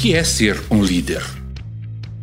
Que 0.00 0.14
é 0.14 0.24
ser 0.24 0.58
um 0.70 0.82
líder? 0.82 1.22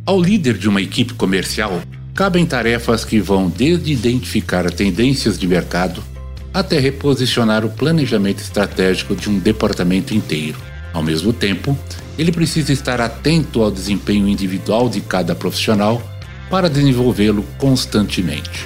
Ao 0.03 0.19
líder 0.19 0.57
de 0.57 0.67
uma 0.67 0.81
equipe 0.81 1.13
comercial, 1.13 1.79
cabem 2.15 2.43
tarefas 2.43 3.05
que 3.05 3.19
vão 3.19 3.47
desde 3.47 3.91
identificar 3.91 4.67
tendências 4.71 5.37
de 5.37 5.47
mercado 5.47 6.03
até 6.51 6.79
reposicionar 6.79 7.63
o 7.63 7.69
planejamento 7.69 8.39
estratégico 8.39 9.15
de 9.15 9.29
um 9.29 9.37
departamento 9.37 10.11
inteiro. 10.15 10.57
Ao 10.91 11.03
mesmo 11.03 11.31
tempo, 11.31 11.77
ele 12.17 12.31
precisa 12.31 12.73
estar 12.73 12.99
atento 12.99 13.61
ao 13.61 13.69
desempenho 13.69 14.27
individual 14.27 14.89
de 14.89 14.99
cada 14.99 15.35
profissional 15.35 16.01
para 16.49 16.71
desenvolvê-lo 16.71 17.45
constantemente. 17.59 18.65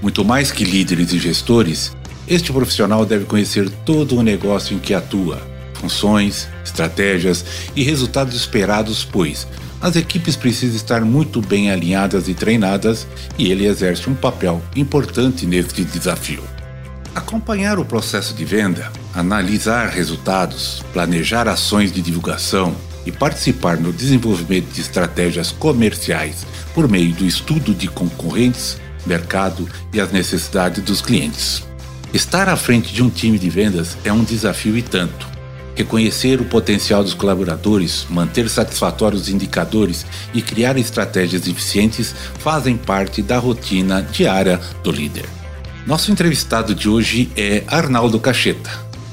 Muito 0.00 0.24
mais 0.24 0.52
que 0.52 0.62
líderes 0.62 1.12
e 1.12 1.18
gestores, 1.18 1.96
este 2.28 2.52
profissional 2.52 3.04
deve 3.04 3.24
conhecer 3.24 3.68
todo 3.84 4.16
o 4.16 4.22
negócio 4.22 4.76
em 4.76 4.78
que 4.78 4.94
atua 4.94 5.55
funções, 5.86 6.48
estratégias 6.64 7.44
e 7.76 7.84
resultados 7.84 8.34
esperados, 8.34 9.04
pois 9.04 9.46
as 9.80 9.94
equipes 9.94 10.34
precisam 10.34 10.74
estar 10.74 11.02
muito 11.02 11.40
bem 11.40 11.70
alinhadas 11.70 12.28
e 12.28 12.34
treinadas 12.34 13.06
e 13.38 13.50
ele 13.52 13.66
exerce 13.66 14.10
um 14.10 14.14
papel 14.14 14.60
importante 14.74 15.46
neste 15.46 15.84
desafio. 15.84 16.42
Acompanhar 17.14 17.78
o 17.78 17.84
processo 17.84 18.34
de 18.34 18.44
venda, 18.44 18.90
analisar 19.14 19.88
resultados, 19.88 20.82
planejar 20.92 21.46
ações 21.46 21.92
de 21.92 22.02
divulgação 22.02 22.74
e 23.06 23.12
participar 23.12 23.76
no 23.78 23.92
desenvolvimento 23.92 24.72
de 24.72 24.80
estratégias 24.80 25.52
comerciais 25.52 26.44
por 26.74 26.88
meio 26.88 27.14
do 27.14 27.24
estudo 27.24 27.72
de 27.72 27.86
concorrentes, 27.86 28.78
mercado 29.06 29.68
e 29.92 30.00
as 30.00 30.10
necessidades 30.10 30.82
dos 30.82 31.00
clientes. 31.00 31.62
Estar 32.12 32.48
à 32.48 32.56
frente 32.56 32.92
de 32.92 33.02
um 33.02 33.08
time 33.08 33.38
de 33.38 33.48
vendas 33.48 33.96
é 34.04 34.12
um 34.12 34.24
desafio 34.24 34.76
e 34.76 34.82
tanto, 34.82 35.35
Reconhecer 35.76 36.40
o 36.40 36.44
potencial 36.46 37.04
dos 37.04 37.12
colaboradores, 37.12 38.06
manter 38.08 38.48
satisfatórios 38.48 39.28
indicadores 39.28 40.06
e 40.32 40.40
criar 40.40 40.78
estratégias 40.78 41.46
eficientes 41.46 42.14
fazem 42.38 42.78
parte 42.78 43.20
da 43.20 43.38
rotina 43.38 44.02
diária 44.02 44.58
do 44.82 44.90
líder. 44.90 45.26
Nosso 45.86 46.10
entrevistado 46.10 46.74
de 46.74 46.88
hoje 46.88 47.30
é 47.36 47.62
Arnaldo 47.68 48.18
Cacheta. 48.18 48.70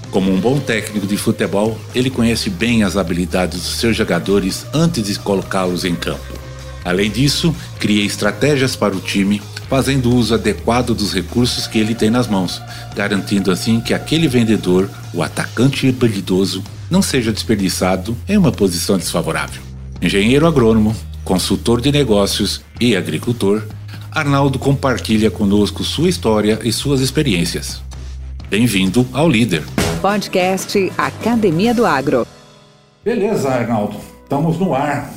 Como 0.09 0.31
um 0.31 0.39
bom 0.39 0.57
técnico 0.57 1.05
de 1.05 1.17
futebol, 1.17 1.77
ele 1.93 2.09
conhece 2.09 2.49
bem 2.49 2.83
as 2.83 2.95
habilidades 2.95 3.61
dos 3.61 3.75
seus 3.75 3.97
jogadores 3.97 4.65
antes 4.73 5.05
de 5.05 5.19
colocá-los 5.19 5.83
em 5.83 5.95
campo. 5.95 6.39
Além 6.85 7.11
disso, 7.11 7.53
cria 7.77 8.05
estratégias 8.05 8.75
para 8.75 8.95
o 8.95 9.01
time 9.01 9.41
fazendo 9.69 10.13
uso 10.13 10.35
adequado 10.35 10.93
dos 10.93 11.13
recursos 11.13 11.65
que 11.65 11.79
ele 11.79 11.95
tem 11.95 12.09
nas 12.11 12.27
mãos, 12.27 12.61
garantindo 12.95 13.51
assim 13.51 13.81
que 13.81 13.93
aquele 13.93 14.27
vendedor, 14.27 14.87
o 15.13 15.21
atacante 15.21 15.87
habilidoso, 15.87 16.63
não 16.89 17.01
seja 17.01 17.31
desperdiçado 17.31 18.17
em 18.27 18.37
uma 18.37 18.51
posição 18.51 18.97
desfavorável. 18.97 19.61
Engenheiro 20.01 20.47
agrônomo, 20.47 20.95
consultor 21.23 21.79
de 21.79 21.91
negócios 21.91 22.61
e 22.79 22.95
agricultor, 22.95 23.63
Arnaldo 24.11 24.59
compartilha 24.59 25.31
conosco 25.31 25.83
sua 25.83 26.09
história 26.09 26.59
e 26.63 26.71
suas 26.71 27.01
experiências. 27.01 27.81
Bem-vindo 28.49 29.07
ao 29.13 29.29
Líder. 29.29 29.63
Podcast 30.01 30.91
Academia 30.97 31.73
do 31.73 31.85
Agro. 31.85 32.27
Beleza, 33.03 33.49
Arnaldo. 33.49 33.97
Estamos 34.23 34.57
no 34.57 34.73
ar. 34.73 35.11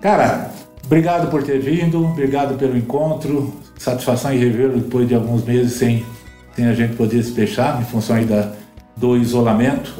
Cara, 0.00 0.52
Obrigado 0.88 1.30
por 1.30 1.42
ter 1.42 1.60
vindo, 1.60 2.02
obrigado 2.02 2.56
pelo 2.56 2.74
encontro. 2.74 3.52
Satisfação 3.76 4.32
em 4.32 4.38
revê-lo 4.38 4.80
depois 4.80 5.06
de 5.06 5.14
alguns 5.14 5.44
meses 5.44 5.74
sem, 5.74 6.04
sem 6.56 6.66
a 6.66 6.72
gente 6.72 6.96
poder 6.96 7.22
se 7.22 7.32
fechar, 7.32 7.78
em 7.78 7.84
função 7.84 8.16
aí 8.16 8.24
da, 8.24 8.54
do 8.98 9.16
isolamento. 9.16 9.94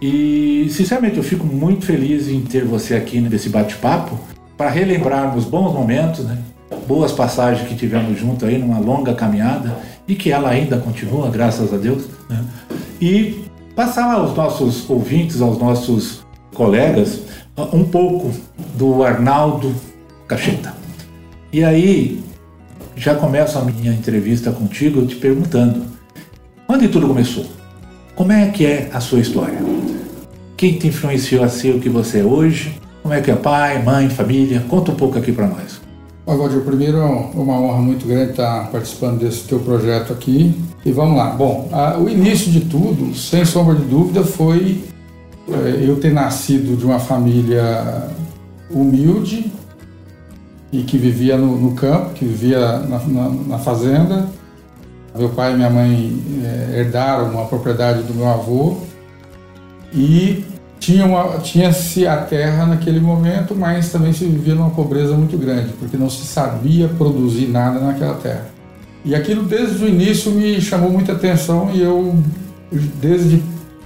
E, 0.00 0.68
sinceramente, 0.70 1.16
eu 1.16 1.22
fico 1.22 1.46
muito 1.46 1.86
feliz 1.86 2.28
em 2.28 2.40
ter 2.40 2.64
você 2.64 2.94
aqui 2.94 3.20
nesse 3.20 3.48
bate-papo 3.48 4.18
para 4.56 4.70
relembrarmos 4.70 5.44
bons 5.44 5.72
momentos, 5.72 6.24
né? 6.24 6.38
boas 6.86 7.12
passagens 7.12 7.68
que 7.68 7.74
tivemos 7.74 8.18
junto 8.18 8.44
aí 8.44 8.58
numa 8.58 8.78
longa 8.78 9.14
caminhada 9.14 9.76
e 10.06 10.14
que 10.14 10.30
ela 10.30 10.50
ainda 10.50 10.78
continua, 10.78 11.30
graças 11.30 11.72
a 11.72 11.76
Deus. 11.76 12.04
Né? 12.28 12.44
E 13.00 13.44
passar 13.74 14.12
aos 14.12 14.34
nossos 14.34 14.88
ouvintes, 14.88 15.40
aos 15.40 15.58
nossos 15.58 16.24
colegas, 16.54 17.20
um 17.72 17.84
pouco 17.84 18.30
do 18.76 19.02
Arnaldo 19.02 19.74
Cacheta. 20.26 20.74
E 21.52 21.62
aí, 21.62 22.22
já 22.96 23.14
começo 23.14 23.58
a 23.58 23.62
minha 23.62 23.92
entrevista 23.92 24.50
contigo 24.52 25.04
te 25.06 25.16
perguntando: 25.16 25.86
onde 26.68 26.88
tudo 26.88 27.08
começou? 27.08 27.46
Como 28.14 28.30
é 28.30 28.48
que 28.50 28.64
é 28.64 28.90
a 28.92 29.00
sua 29.00 29.18
história? 29.18 29.58
Quem 30.56 30.78
te 30.78 30.86
influenciou 30.86 31.42
a 31.42 31.48
ser 31.48 31.74
o 31.74 31.80
que 31.80 31.88
você 31.88 32.20
é 32.20 32.24
hoje? 32.24 32.78
Como 33.02 33.12
é 33.12 33.20
que 33.20 33.30
é 33.30 33.34
pai, 33.34 33.82
mãe, 33.82 34.08
família? 34.08 34.64
Conta 34.68 34.92
um 34.92 34.94
pouco 34.94 35.18
aqui 35.18 35.32
para 35.32 35.48
nós. 35.48 35.80
Valdir, 36.24 36.60
primeiro 36.60 36.98
é 36.98 37.04
uma 37.04 37.60
honra 37.60 37.82
muito 37.82 38.06
grande 38.06 38.30
estar 38.30 38.70
participando 38.70 39.18
desse 39.18 39.48
teu 39.48 39.58
projeto 39.58 40.12
aqui. 40.12 40.54
E 40.84 40.92
vamos 40.92 41.16
lá. 41.16 41.30
Bom, 41.30 41.68
a, 41.72 41.98
o 41.98 42.08
início 42.08 42.52
de 42.52 42.60
tudo, 42.60 43.14
sem 43.16 43.44
sombra 43.44 43.74
de 43.74 43.84
dúvida, 43.84 44.22
foi 44.22 44.84
é, 45.48 45.84
eu 45.84 45.96
ter 45.96 46.12
nascido 46.12 46.76
de 46.76 46.84
uma 46.84 47.00
família 47.00 48.08
humilde, 48.70 49.52
e 50.72 50.82
que 50.82 50.98
vivia 50.98 51.36
no, 51.36 51.56
no 51.56 51.72
campo, 51.72 52.14
que 52.14 52.24
vivia 52.24 52.78
na, 52.78 52.98
na, 52.98 53.28
na, 53.28 53.58
fazenda. 53.58 54.28
Meu 55.16 55.28
pai 55.28 55.52
e 55.52 55.56
minha 55.56 55.70
mãe 55.70 56.22
é, 56.42 56.80
herdaram 56.80 57.30
uma 57.30 57.46
propriedade 57.46 58.02
do 58.02 58.12
meu 58.14 58.28
avô 58.28 58.78
e 59.92 60.44
tinha-se 60.80 62.00
tinha 62.00 62.12
a 62.12 62.16
terra 62.16 62.66
naquele 62.66 62.98
momento, 62.98 63.54
mas 63.54 63.92
também 63.92 64.12
se 64.12 64.24
vivia 64.24 64.56
numa 64.56 64.70
pobreza 64.70 65.14
muito 65.14 65.38
grande, 65.38 65.72
porque 65.78 65.96
não 65.96 66.10
se 66.10 66.26
sabia 66.26 66.88
produzir 66.88 67.46
nada 67.46 67.78
naquela 67.78 68.14
terra. 68.14 68.46
E 69.04 69.14
aquilo 69.14 69.44
desde 69.44 69.84
o 69.84 69.88
início 69.88 70.32
me 70.32 70.60
chamou 70.60 70.90
muita 70.90 71.12
atenção 71.12 71.70
e 71.72 71.80
eu, 71.80 72.16
desde 73.00 73.40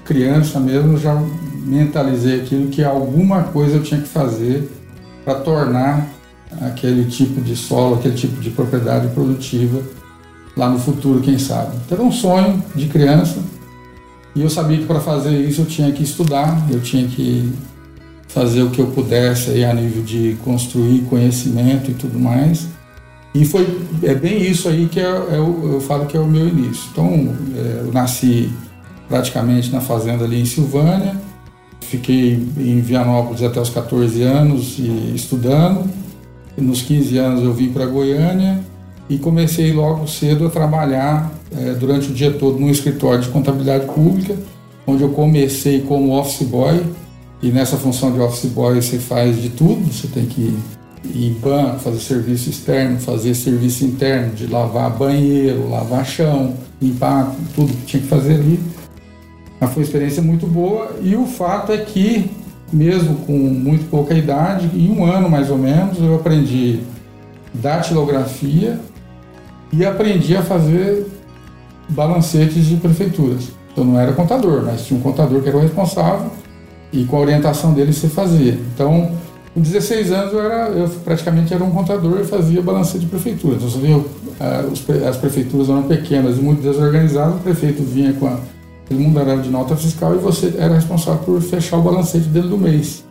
criança 0.06 0.58
mesmo, 0.58 0.96
já 0.96 1.14
mentalizei 1.66 2.40
aquilo 2.40 2.68
que 2.68 2.82
alguma 2.82 3.44
coisa 3.44 3.76
eu 3.76 3.82
tinha 3.82 4.00
que 4.00 4.08
fazer 4.08 4.70
para 5.24 5.34
tornar 5.40 6.08
aquele 6.62 7.04
tipo 7.04 7.40
de 7.42 7.54
solo, 7.54 7.96
aquele 7.96 8.14
tipo 8.14 8.40
de 8.40 8.48
propriedade 8.48 9.08
produtiva 9.08 9.82
lá 10.58 10.68
no 10.68 10.78
futuro, 10.78 11.20
quem 11.20 11.38
sabe. 11.38 11.76
Então, 11.86 11.96
era 11.96 12.06
um 12.06 12.12
sonho 12.12 12.62
de 12.74 12.86
criança 12.86 13.38
e 14.34 14.42
eu 14.42 14.50
sabia 14.50 14.78
que 14.78 14.84
para 14.84 15.00
fazer 15.00 15.36
isso 15.40 15.62
eu 15.62 15.66
tinha 15.66 15.90
que 15.92 16.02
estudar, 16.02 16.66
eu 16.70 16.80
tinha 16.80 17.06
que 17.06 17.50
fazer 18.26 18.62
o 18.62 18.70
que 18.70 18.80
eu 18.80 18.88
pudesse 18.88 19.50
aí 19.50 19.64
a 19.64 19.72
nível 19.72 20.02
de 20.02 20.36
construir 20.44 21.00
conhecimento 21.02 21.90
e 21.90 21.94
tudo 21.94 22.18
mais. 22.18 22.66
E 23.34 23.44
foi 23.44 23.66
é 24.02 24.14
bem 24.14 24.42
isso 24.42 24.68
aí 24.68 24.86
que 24.86 25.00
é, 25.00 25.04
é, 25.04 25.38
eu, 25.38 25.80
falo 25.86 26.06
que 26.06 26.16
é 26.16 26.20
o 26.20 26.26
meu 26.26 26.48
início. 26.48 26.88
Então, 26.92 27.34
é, 27.56 27.82
eu 27.84 27.92
nasci 27.92 28.50
praticamente 29.08 29.70
na 29.70 29.80
fazenda 29.80 30.24
ali 30.24 30.40
em 30.40 30.44
Silvânia, 30.44 31.16
fiquei 31.80 32.34
em 32.58 32.80
Vianópolis 32.80 33.42
até 33.42 33.60
os 33.60 33.70
14 33.70 34.22
anos 34.22 34.76
e 34.78 35.12
estudando 35.14 35.88
nos 36.56 36.82
15 36.82 37.16
anos 37.18 37.42
eu 37.42 37.54
vim 37.54 37.72
para 37.72 37.86
Goiânia 37.86 38.60
e 39.08 39.18
comecei 39.18 39.72
logo 39.72 40.06
cedo 40.06 40.46
a 40.46 40.50
trabalhar 40.50 41.32
é, 41.56 41.72
durante 41.72 42.10
o 42.10 42.14
dia 42.14 42.30
todo 42.30 42.58
num 42.58 42.70
escritório 42.70 43.22
de 43.22 43.28
contabilidade 43.28 43.86
pública, 43.86 44.36
onde 44.86 45.02
eu 45.02 45.10
comecei 45.10 45.80
como 45.80 46.12
office 46.12 46.46
boy. 46.46 46.82
E 47.40 47.50
nessa 47.50 47.76
função 47.76 48.12
de 48.12 48.20
office 48.20 48.50
boy 48.50 48.80
você 48.80 48.98
faz 48.98 49.40
de 49.40 49.50
tudo, 49.50 49.92
você 49.92 50.08
tem 50.08 50.26
que 50.26 50.54
ir 51.04 51.28
em 51.28 51.32
banco, 51.32 51.78
fazer 51.78 52.00
serviço 52.00 52.50
externo, 52.50 52.98
fazer 52.98 53.34
serviço 53.34 53.84
interno, 53.84 54.34
de 54.34 54.46
lavar 54.46 54.90
banheiro, 54.90 55.70
lavar 55.70 56.04
chão, 56.04 56.54
limpar 56.82 57.34
tudo 57.54 57.72
que 57.72 57.86
tinha 57.86 58.02
que 58.02 58.08
fazer 58.08 58.34
ali. 58.34 58.60
Mas 59.60 59.70
foi 59.72 59.82
uma 59.82 59.86
experiência 59.86 60.22
muito 60.22 60.46
boa 60.46 60.96
e 61.02 61.16
o 61.16 61.26
fato 61.26 61.72
é 61.72 61.78
que 61.78 62.30
mesmo 62.72 63.16
com 63.20 63.32
muito 63.32 63.88
pouca 63.88 64.14
idade, 64.14 64.68
em 64.74 64.90
um 64.90 65.04
ano 65.04 65.30
mais 65.30 65.50
ou 65.50 65.56
menos, 65.56 65.98
eu 65.98 66.14
aprendi 66.14 66.80
datilografia 67.54 68.78
e 69.72 69.84
aprendi 69.84 70.36
a 70.36 70.42
fazer 70.42 71.06
balancetes 71.88 72.66
de 72.66 72.76
prefeituras. 72.76 73.48
Eu 73.76 73.84
não 73.84 73.98
era 73.98 74.12
contador, 74.12 74.62
mas 74.64 74.84
tinha 74.84 74.98
um 74.98 75.02
contador 75.02 75.40
que 75.40 75.48
era 75.48 75.56
o 75.56 75.60
responsável 75.60 76.30
e 76.92 77.04
com 77.04 77.16
a 77.16 77.20
orientação 77.20 77.72
dele 77.72 77.92
você 77.92 78.08
fazia. 78.08 78.58
Então, 78.74 79.12
Com 79.54 79.60
16 79.60 80.12
anos 80.12 80.32
eu, 80.32 80.40
era, 80.40 80.68
eu 80.68 80.88
praticamente 81.04 81.52
era 81.52 81.64
um 81.64 81.70
contador 81.70 82.20
e 82.20 82.24
fazia 82.24 82.62
balança 82.62 82.98
de 82.98 83.06
prefeitura. 83.06 83.56
Então, 83.56 83.68
você 83.68 83.78
viu, 83.78 84.06
as 85.08 85.16
prefeituras 85.16 85.68
eram 85.68 85.82
pequenas 85.82 86.38
e 86.38 86.40
muito 86.40 86.62
desorganizadas, 86.62 87.34
o 87.34 87.38
prefeito 87.38 87.82
vinha 87.82 88.12
com 88.12 88.26
a, 88.26 88.38
todo 88.88 89.00
mundo 89.00 89.18
era 89.18 89.36
de 89.36 89.50
nota 89.50 89.74
fiscal 89.76 90.14
e 90.14 90.18
você 90.18 90.54
era 90.58 90.74
responsável 90.74 91.22
por 91.24 91.40
fechar 91.40 91.78
o 91.78 91.82
balancete 91.82 92.28
dentro 92.28 92.50
do 92.50 92.58
mês. 92.58 93.04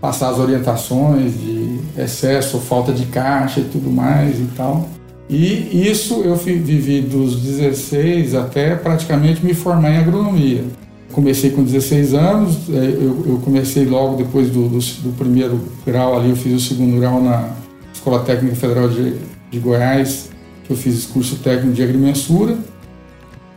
Passar 0.00 0.28
as 0.28 0.38
orientações 0.38 1.32
de 1.40 1.80
excesso, 1.96 2.58
falta 2.58 2.92
de 2.92 3.06
caixa 3.06 3.60
e 3.60 3.64
tudo 3.64 3.90
mais 3.90 4.38
e 4.38 4.48
tal. 4.56 4.86
E 5.28 5.88
isso 5.90 6.22
eu 6.22 6.36
vivi 6.36 7.00
dos 7.00 7.40
16 7.40 8.34
até 8.34 8.74
praticamente 8.74 9.44
me 9.44 9.54
formar 9.54 9.90
em 9.90 9.96
agronomia. 9.96 10.64
Comecei 11.12 11.50
com 11.50 11.62
16 11.62 12.12
anos, 12.12 12.56
é, 12.70 12.98
eu, 13.00 13.40
comecei 13.44 13.84
logo 13.86 14.16
depois 14.16 14.50
do, 14.50 14.68
do, 14.68 14.78
do, 14.78 15.16
primeiro 15.16 15.60
grau 15.86 16.18
ali, 16.18 16.30
eu 16.30 16.36
fiz 16.36 16.52
o 16.54 16.60
segundo 16.60 16.98
grau 16.98 17.22
na 17.22 17.50
Escola 17.92 18.20
Técnica 18.20 18.56
Federal 18.56 18.88
de, 18.88 19.14
de 19.50 19.58
Goiás, 19.60 20.30
que 20.64 20.72
eu 20.72 20.76
fiz 20.76 21.06
curso 21.06 21.36
técnico 21.36 21.72
de 21.72 21.82
agrimensura. 21.82 22.58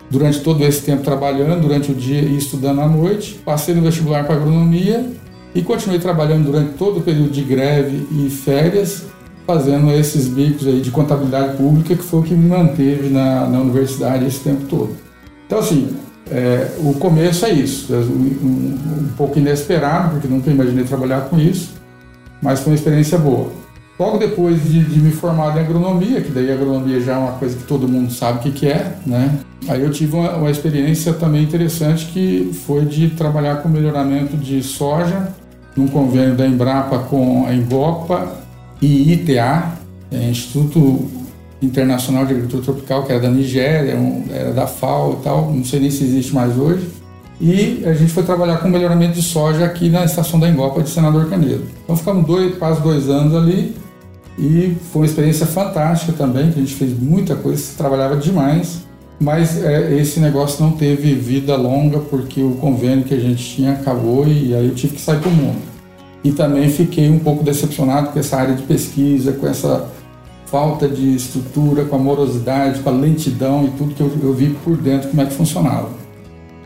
Durante 0.09 0.39
todo 0.39 0.63
esse 0.63 0.83
tempo 0.83 1.03
trabalhando, 1.03 1.61
durante 1.61 1.91
o 1.91 1.95
dia 1.95 2.21
e 2.21 2.37
estudando 2.37 2.79
à 2.79 2.87
noite, 2.87 3.39
passei 3.43 3.73
no 3.73 3.81
vestibular 3.81 4.23
para 4.23 4.35
agronomia 4.35 5.09
e 5.53 5.61
continuei 5.61 5.99
trabalhando 5.99 6.45
durante 6.45 6.73
todo 6.73 6.99
o 6.99 7.01
período 7.01 7.31
de 7.31 7.41
greve 7.41 8.07
e 8.11 8.29
férias 8.29 9.05
fazendo 9.47 9.89
esses 9.91 10.27
bicos 10.27 10.67
aí 10.67 10.81
de 10.81 10.91
contabilidade 10.91 11.55
pública, 11.55 11.95
que 11.95 12.03
foi 12.03 12.19
o 12.19 12.23
que 12.23 12.33
me 12.33 12.49
manteve 12.49 13.07
na, 13.07 13.47
na 13.47 13.59
universidade 13.61 14.25
esse 14.25 14.41
tempo 14.41 14.65
todo. 14.65 14.93
Então, 15.45 15.59
assim, 15.59 15.95
é, 16.29 16.71
o 16.79 16.93
começo 16.95 17.45
é 17.45 17.53
isso, 17.53 17.93
é 17.95 17.97
um, 17.97 18.01
um, 18.01 19.09
pouco 19.15 19.39
inesperado, 19.39 20.11
porque 20.11 20.27
nunca 20.27 20.51
imaginei 20.51 20.83
trabalhar 20.83 21.21
com 21.21 21.39
isso, 21.39 21.75
mas 22.41 22.59
foi 22.59 22.73
uma 22.73 22.75
experiência 22.75 23.17
boa. 23.17 23.49
Logo 23.97 24.17
depois 24.17 24.61
de, 24.63 24.83
de 24.83 24.99
me 24.99 25.11
formar 25.11 25.55
em 25.55 25.61
agronomia, 25.61 26.21
que 26.21 26.29
daí 26.29 26.51
a 26.51 26.53
agronomia 26.53 26.99
já 26.99 27.13
é 27.13 27.17
uma 27.17 27.31
coisa 27.31 27.55
que 27.55 27.63
todo 27.63 27.87
mundo 27.87 28.11
sabe 28.11 28.39
o 28.39 28.41
que, 28.41 28.51
que 28.51 28.67
é, 28.67 28.97
né? 29.05 29.39
Aí 29.69 29.81
eu 29.81 29.89
tive 29.89 30.15
uma, 30.15 30.35
uma 30.35 30.51
experiência 30.51 31.13
também 31.13 31.41
interessante 31.41 32.05
que 32.07 32.51
foi 32.65 32.85
de 32.85 33.09
trabalhar 33.11 33.63
com 33.63 33.69
melhoramento 33.69 34.35
de 34.35 34.61
soja, 34.61 35.29
num 35.75 35.87
convênio 35.87 36.35
da 36.35 36.45
Embrapa 36.45 36.99
com 36.99 37.45
a 37.47 37.53
Embopa 37.53 38.46
e 38.81 39.13
ITA, 39.13 39.73
é, 40.11 40.29
Instituto 40.29 41.07
Internacional 41.61 42.25
de 42.25 42.33
Agricultura 42.33 42.63
Tropical, 42.63 43.03
que 43.03 43.11
era 43.11 43.21
da 43.21 43.29
Nigéria, 43.29 43.97
era 44.31 44.53
da 44.53 44.67
FAO 44.67 45.19
e 45.19 45.23
tal, 45.23 45.51
não 45.51 45.63
sei 45.63 45.79
nem 45.79 45.89
se 45.89 46.03
existe 46.03 46.33
mais 46.33 46.57
hoje. 46.57 46.87
E 47.39 47.83
a 47.85 47.93
gente 47.93 48.11
foi 48.11 48.23
trabalhar 48.23 48.57
com 48.57 48.67
melhoramento 48.67 49.13
de 49.13 49.21
soja 49.21 49.65
aqui 49.65 49.89
na 49.89 50.05
estação 50.05 50.39
da 50.39 50.49
Engopa 50.49 50.81
de 50.81 50.89
Senador 50.89 51.29
Canedo. 51.29 51.65
Então 51.83 51.95
ficamos 51.95 52.25
dois, 52.25 52.55
quase 52.57 52.81
dois 52.81 53.09
anos 53.09 53.35
ali 53.35 53.75
e 54.37 54.75
foi 54.91 55.01
uma 55.01 55.05
experiência 55.05 55.45
fantástica 55.45 56.13
também, 56.13 56.51
que 56.51 56.59
a 56.59 56.61
gente 56.61 56.75
fez 56.75 56.97
muita 56.99 57.35
coisa, 57.35 57.73
trabalhava 57.75 58.17
demais, 58.17 58.85
mas 59.19 59.63
é, 59.63 59.95
esse 59.99 60.19
negócio 60.19 60.63
não 60.63 60.73
teve 60.73 61.15
vida 61.15 61.55
longa 61.55 61.99
porque 61.99 62.41
o 62.41 62.51
convênio 62.51 63.03
que 63.03 63.15
a 63.15 63.19
gente 63.19 63.43
tinha 63.43 63.73
acabou 63.73 64.27
e 64.27 64.53
aí 64.53 64.67
eu 64.67 64.75
tive 64.75 64.95
que 64.95 65.01
sair 65.01 65.19
para 65.19 65.29
o 65.29 65.33
mundo 65.33 65.76
e 66.27 66.31
também 66.33 66.69
fiquei 66.69 67.09
um 67.09 67.19
pouco 67.19 67.41
decepcionado 67.41 68.09
com 68.09 68.19
essa 68.19 68.35
área 68.35 68.53
de 68.53 68.63
pesquisa, 68.63 69.31
com 69.31 69.47
essa 69.47 69.87
falta 70.47 70.85
de 70.87 71.15
estrutura, 71.15 71.85
com 71.85 71.95
a 71.95 71.99
morosidade, 71.99 72.81
com 72.81 72.89
a 72.89 72.91
lentidão 72.91 73.63
e 73.63 73.69
tudo 73.77 73.95
que 73.95 74.01
eu, 74.01 74.11
eu 74.21 74.33
vi 74.33 74.49
por 74.49 74.75
dentro 74.75 75.07
como 75.09 75.21
é 75.21 75.25
que 75.25 75.33
funcionava. 75.33 75.89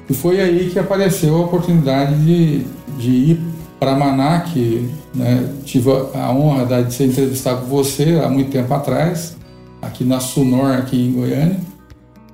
E 0.10 0.16
foi 0.16 0.42
aí 0.42 0.72
que 0.72 0.80
apareceu 0.80 1.36
a 1.36 1.42
oportunidade 1.42 2.16
de, 2.26 2.66
de 2.98 3.12
ir 3.12 3.40
para 3.80 3.96
Manac, 3.96 4.90
né, 5.14 5.48
tive 5.64 5.92
a 6.16 6.32
honra 6.32 6.84
de 6.84 6.92
ser 6.92 7.06
entrevistado 7.06 7.62
por 7.62 7.68
você 7.68 8.20
há 8.24 8.30
muito 8.30 8.50
tempo 8.50 8.74
atrás, 8.74 9.38
aqui 9.80 10.04
na 10.04 10.20
Sunor, 10.20 10.72
aqui 10.72 11.00
em 11.00 11.14
Goiânia. 11.14 11.60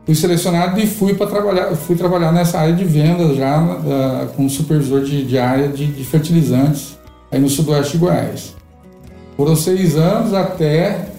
Fui 0.05 0.15
selecionado 0.15 0.79
e 0.79 0.87
fui 0.87 1.13
para 1.13 1.27
trabalhar, 1.27 1.75
fui 1.75 1.97
trabalhar 1.97 2.31
nessa 2.31 2.57
área 2.57 2.73
de 2.73 2.85
vendas 2.85 3.35
já 3.35 3.61
uh, 3.61 4.27
como 4.33 4.49
supervisor 4.49 5.03
de, 5.03 5.25
de 5.25 5.37
área 5.37 5.67
de, 5.67 5.87
de 5.87 6.03
fertilizantes 6.05 6.96
aí 7.31 7.39
no 7.39 7.49
sudoeste 7.49 7.93
de 7.93 7.97
Goiás. 7.99 8.55
Foram 9.35 9.55
seis 9.55 9.95
anos 9.95 10.33
até 10.33 11.09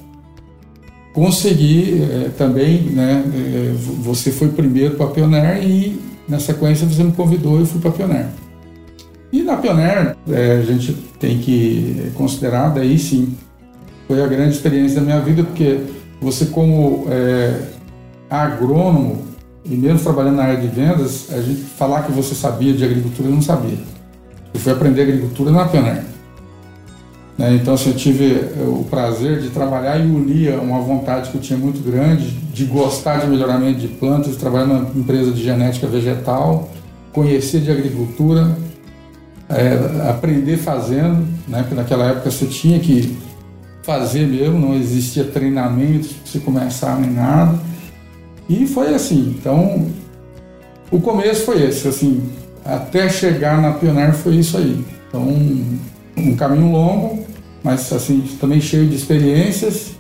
conseguir 1.13 2.03
é, 2.03 2.29
também, 2.37 2.83
né? 2.83 3.25
É, 3.35 3.75
você 4.03 4.31
foi 4.31 4.49
primeiro 4.49 4.97
para 4.97 5.07
a 5.07 5.11
Pioneer 5.11 5.65
e 5.65 6.01
na 6.29 6.39
sequência 6.39 6.87
você 6.87 7.03
me 7.03 7.13
convidou 7.13 7.61
e 7.61 7.67
fui 7.67 7.81
para 7.81 7.91
a 7.91 7.93
Pioneer. 7.93 8.27
E 9.33 9.43
na 9.43 9.57
Pioneer 9.57 10.17
é, 10.31 10.59
a 10.59 10.63
gente 10.63 10.93
tem 11.19 11.39
que 11.39 12.11
considerar, 12.15 12.71
daí 12.71 12.99
sim, 12.99 13.37
foi 14.07 14.23
a 14.23 14.27
grande 14.27 14.55
experiência 14.55 15.01
da 15.01 15.07
minha 15.07 15.21
vida, 15.21 15.43
porque 15.45 15.81
você 16.21 16.47
como 16.47 17.07
agrônomo 18.31 19.23
e 19.65 19.77
mesmo 19.77 19.99
trabalhando 20.01 20.37
na 20.37 20.45
área 20.45 20.57
de 20.57 20.67
vendas, 20.69 21.31
a 21.31 21.41
gente 21.41 21.61
falar 21.61 22.03
que 22.03 22.13
você 22.13 22.35
sabia 22.35 22.73
de 22.73 22.85
agricultura, 22.85 23.29
eu 23.29 23.35
não 23.35 23.43
sabia. 23.43 23.79
Eu 24.59 24.63
fui 24.63 24.73
aprender 24.73 25.03
agricultura 25.03 25.53
na 25.53 25.67
Pioneer. 25.67 26.05
Né? 27.39 27.55
Então, 27.55 27.75
assim, 27.75 27.91
eu 27.91 27.97
tive 27.97 28.35
eh, 28.35 28.65
o 28.67 28.85
prazer 28.91 29.41
de 29.41 29.51
trabalhar 29.51 29.97
e 29.99 30.03
unir 30.03 30.59
uma 30.59 30.81
vontade 30.81 31.31
que 31.31 31.37
eu 31.37 31.41
tinha 31.41 31.57
muito 31.57 31.81
grande 31.81 32.29
de 32.29 32.65
gostar 32.65 33.21
de 33.21 33.29
melhoramento 33.29 33.79
de 33.79 33.87
plantas, 33.87 34.35
trabalhar 34.35 34.67
numa 34.67 34.91
empresa 34.97 35.31
de 35.31 35.41
genética 35.41 35.87
vegetal, 35.87 36.69
conhecer 37.13 37.61
de 37.61 37.71
agricultura, 37.71 38.59
é, 39.49 40.09
aprender 40.11 40.57
fazendo, 40.57 41.25
né? 41.47 41.61
porque 41.61 41.77
naquela 41.77 42.07
época 42.07 42.33
você 42.33 42.47
tinha 42.47 42.81
que 42.81 43.17
fazer 43.85 44.27
mesmo, 44.27 44.59
não 44.59 44.75
existia 44.75 45.23
treinamento 45.23 46.09
para 46.09 46.17
você 46.25 46.41
começar 46.41 46.99
nem 46.99 47.13
nada. 47.13 47.57
E 48.49 48.67
foi 48.67 48.93
assim. 48.93 49.37
Então, 49.39 49.87
o 50.91 51.01
começo 51.01 51.45
foi 51.45 51.63
esse, 51.63 51.87
assim, 51.87 52.29
até 52.69 53.09
chegar 53.09 53.61
na 53.61 53.73
Pioneer 53.73 54.13
foi 54.13 54.37
isso 54.37 54.57
aí. 54.59 54.85
Então, 55.09 55.23
um, 55.23 55.79
um 56.17 56.37
caminho 56.37 56.71
longo, 56.71 57.25
mas 57.63 57.91
assim 57.93 58.21
também 58.39 58.61
cheio 58.61 58.87
de 58.87 58.95
experiências 58.95 59.93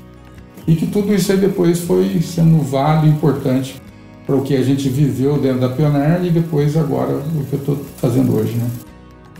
e 0.66 0.74
que 0.74 0.86
tudo 0.86 1.14
isso 1.14 1.32
aí 1.32 1.38
depois 1.38 1.80
foi 1.80 2.20
sendo 2.20 2.58
válido 2.62 3.06
e 3.06 3.10
importante 3.10 3.80
para 4.26 4.36
o 4.36 4.42
que 4.42 4.54
a 4.54 4.62
gente 4.62 4.88
viveu 4.90 5.38
dentro 5.40 5.60
da 5.60 5.70
Pioneer 5.70 6.22
e 6.24 6.30
depois 6.30 6.76
agora 6.76 7.14
o 7.16 7.44
que 7.44 7.54
eu 7.54 7.58
estou 7.58 7.86
fazendo 7.96 8.36
hoje, 8.36 8.52
né? 8.54 8.68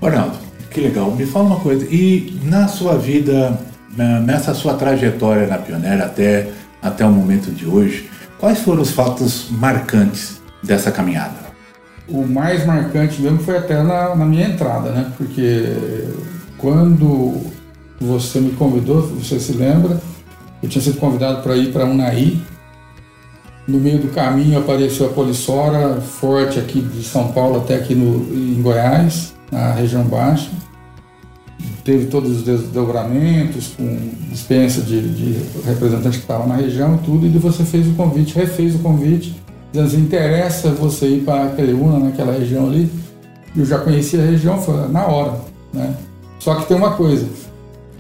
Ronaldo, 0.00 0.38
que 0.70 0.80
legal. 0.80 1.10
Me 1.10 1.26
fala 1.26 1.44
uma 1.44 1.60
coisa. 1.60 1.86
E 1.90 2.40
na 2.44 2.66
sua 2.66 2.96
vida, 2.96 3.60
nessa 4.24 4.54
sua 4.54 4.74
trajetória 4.74 5.46
na 5.46 5.58
Pioneer 5.58 6.00
até 6.02 6.48
até 6.80 7.04
o 7.04 7.10
momento 7.10 7.50
de 7.50 7.66
hoje, 7.66 8.08
quais 8.38 8.60
foram 8.60 8.82
os 8.82 8.90
fatos 8.90 9.48
marcantes 9.50 10.40
dessa 10.62 10.90
caminhada? 10.90 11.47
O 12.08 12.26
mais 12.26 12.64
marcante 12.64 13.20
mesmo 13.20 13.38
foi 13.38 13.56
até 13.56 13.82
na, 13.82 14.14
na 14.14 14.24
minha 14.24 14.46
entrada, 14.46 14.90
né? 14.90 15.12
Porque 15.16 15.74
quando 16.56 17.36
você 18.00 18.40
me 18.40 18.52
convidou, 18.52 19.02
você 19.02 19.38
se 19.38 19.52
lembra, 19.52 20.00
eu 20.62 20.68
tinha 20.68 20.82
sido 20.82 20.98
convidado 20.98 21.42
para 21.42 21.56
ir 21.56 21.72
para 21.72 21.84
Unai. 21.84 22.40
No 23.66 23.78
meio 23.78 23.98
do 23.98 24.08
caminho 24.08 24.58
apareceu 24.58 25.06
a 25.06 25.10
Polissora, 25.10 26.00
forte 26.00 26.58
aqui 26.58 26.80
de 26.80 27.02
São 27.02 27.32
Paulo 27.32 27.58
até 27.58 27.74
aqui 27.74 27.94
no, 27.94 28.34
em 28.34 28.62
Goiás, 28.62 29.34
na 29.52 29.72
região 29.72 30.04
baixa. 30.04 30.50
Teve 31.84 32.06
todos 32.06 32.38
os 32.38 32.42
desdobramentos, 32.42 33.74
com 33.76 34.10
dispensa 34.30 34.80
de, 34.80 35.08
de 35.08 35.42
representantes 35.66 36.18
que 36.18 36.24
estavam 36.24 36.46
na 36.46 36.56
região 36.56 36.96
e 36.96 36.98
tudo, 37.04 37.26
e 37.26 37.30
você 37.30 37.64
fez 37.64 37.86
o 37.86 37.92
convite, 37.92 38.34
refez 38.34 38.74
o 38.74 38.78
convite 38.78 39.36
dizendo 39.72 39.86
assim, 39.86 40.00
interessa 40.00 40.70
você 40.70 41.06
ir 41.06 41.20
para 41.24 41.44
Aqueleúna, 41.44 41.98
naquela 41.98 42.32
região 42.32 42.66
ali. 42.66 42.90
Eu 43.56 43.64
já 43.64 43.78
conhecia 43.78 44.20
a 44.20 44.26
região, 44.26 44.58
foi 44.58 44.88
na 44.88 45.06
hora, 45.06 45.40
né? 45.72 45.94
Só 46.38 46.54
que 46.54 46.66
tem 46.66 46.76
uma 46.76 46.92
coisa, 46.92 47.26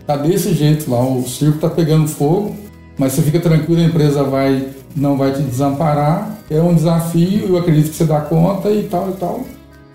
tá 0.06 0.16
desse 0.16 0.54
jeito 0.54 0.90
lá, 0.90 1.00
o 1.00 1.26
circo 1.26 1.58
tá 1.58 1.68
pegando 1.68 2.06
fogo, 2.06 2.54
mas 2.96 3.12
você 3.12 3.22
fica 3.22 3.40
tranquilo, 3.40 3.80
a 3.80 3.84
empresa 3.84 4.22
vai, 4.22 4.68
não 4.94 5.16
vai 5.16 5.32
te 5.32 5.42
desamparar, 5.42 6.38
é 6.50 6.60
um 6.60 6.74
desafio, 6.74 7.48
eu 7.48 7.58
acredito 7.58 7.90
que 7.90 7.96
você 7.96 8.04
dá 8.04 8.20
conta 8.20 8.70
e 8.70 8.84
tal 8.84 9.10
e 9.10 9.12
tal. 9.12 9.44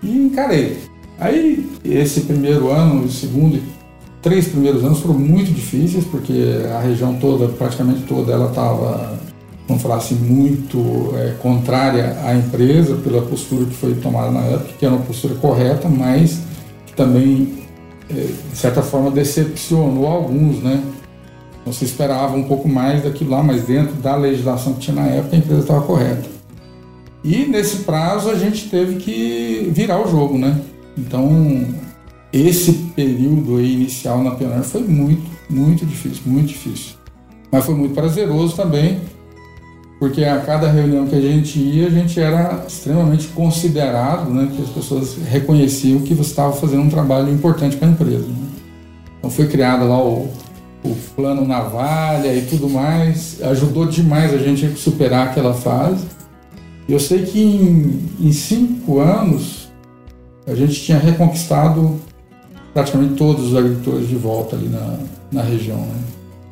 E 0.02 0.26
encarei. 0.26 0.78
Aí, 1.18 1.70
esse 1.84 2.22
primeiro 2.22 2.70
ano, 2.70 3.04
o 3.04 3.10
segundo, 3.10 3.60
três 4.20 4.48
primeiros 4.48 4.84
anos 4.84 5.00
foram 5.00 5.18
muito 5.18 5.52
difíceis, 5.52 6.04
porque 6.04 6.60
a 6.74 6.80
região 6.80 7.14
toda, 7.14 7.48
praticamente 7.48 8.02
toda, 8.02 8.32
ela 8.32 8.48
estava 8.48 9.18
vamos 9.66 9.82
falar 9.82 9.96
assim, 9.96 10.14
muito 10.14 11.14
é, 11.16 11.34
contrária 11.40 12.18
à 12.22 12.34
empresa 12.34 12.96
pela 12.96 13.22
postura 13.22 13.64
que 13.64 13.74
foi 13.74 13.94
tomada 13.94 14.30
na 14.30 14.40
época, 14.40 14.72
que 14.78 14.84
era 14.84 14.94
uma 14.94 15.04
postura 15.04 15.34
correta, 15.36 15.88
mas 15.88 16.40
que 16.86 16.92
também, 16.94 17.64
é, 18.10 18.28
de 18.50 18.56
certa 18.56 18.82
forma, 18.82 19.10
decepcionou 19.10 20.06
alguns, 20.06 20.62
né? 20.62 20.82
Você 21.64 21.86
esperava 21.86 22.36
um 22.36 22.44
pouco 22.44 22.68
mais 22.68 23.02
daquilo 23.02 23.30
lá, 23.30 23.42
mas 23.42 23.62
dentro 23.62 23.94
da 23.94 24.14
legislação 24.16 24.74
que 24.74 24.80
tinha 24.80 24.96
na 24.96 25.06
época, 25.06 25.34
a 25.34 25.38
empresa 25.38 25.60
estava 25.62 25.80
correta. 25.80 26.28
E 27.24 27.46
nesse 27.46 27.78
prazo 27.84 28.28
a 28.28 28.34
gente 28.34 28.68
teve 28.68 28.96
que 28.96 29.70
virar 29.72 29.98
o 30.06 30.10
jogo, 30.10 30.36
né? 30.36 30.60
Então, 30.96 31.66
esse 32.30 32.72
período 32.94 33.60
inicial 33.62 34.22
na 34.22 34.32
Pioneer 34.32 34.62
foi 34.62 34.82
muito, 34.82 35.22
muito 35.48 35.86
difícil, 35.86 36.22
muito 36.26 36.48
difícil. 36.48 36.96
Mas 37.50 37.64
foi 37.64 37.74
muito 37.74 37.94
prazeroso 37.94 38.54
também, 38.54 39.00
porque 39.98 40.24
a 40.24 40.40
cada 40.40 40.70
reunião 40.70 41.06
que 41.06 41.14
a 41.14 41.20
gente 41.20 41.58
ia, 41.58 41.86
a 41.86 41.90
gente 41.90 42.20
era 42.20 42.64
extremamente 42.66 43.28
considerado, 43.28 44.30
né, 44.30 44.50
que 44.54 44.62
as 44.62 44.68
pessoas 44.68 45.16
reconheciam 45.28 46.00
que 46.00 46.14
você 46.14 46.30
estava 46.30 46.52
fazendo 46.52 46.82
um 46.82 46.90
trabalho 46.90 47.32
importante 47.32 47.76
para 47.76 47.88
a 47.88 47.90
empresa. 47.90 48.26
Né? 48.26 48.48
Então 49.18 49.30
foi 49.30 49.46
criado 49.46 49.88
lá 49.88 50.02
o, 50.02 50.28
o 50.84 50.94
plano 51.16 51.46
navalha 51.46 52.34
e 52.34 52.42
tudo 52.42 52.68
mais, 52.68 53.40
ajudou 53.42 53.86
demais 53.86 54.34
a 54.34 54.38
gente 54.38 54.66
a 54.66 54.76
superar 54.76 55.28
aquela 55.28 55.54
fase. 55.54 56.04
Eu 56.88 57.00
sei 57.00 57.22
que 57.22 57.40
em, 57.40 58.10
em 58.20 58.32
cinco 58.32 59.00
anos 59.00 59.68
a 60.46 60.54
gente 60.54 60.74
tinha 60.82 60.98
reconquistado 60.98 61.98
praticamente 62.74 63.14
todos 63.14 63.52
os 63.52 63.56
agricultores 63.56 64.08
de 64.08 64.16
volta 64.16 64.56
ali 64.56 64.68
na, 64.68 64.98
na 65.32 65.42
região, 65.42 65.78
né? 65.78 66.02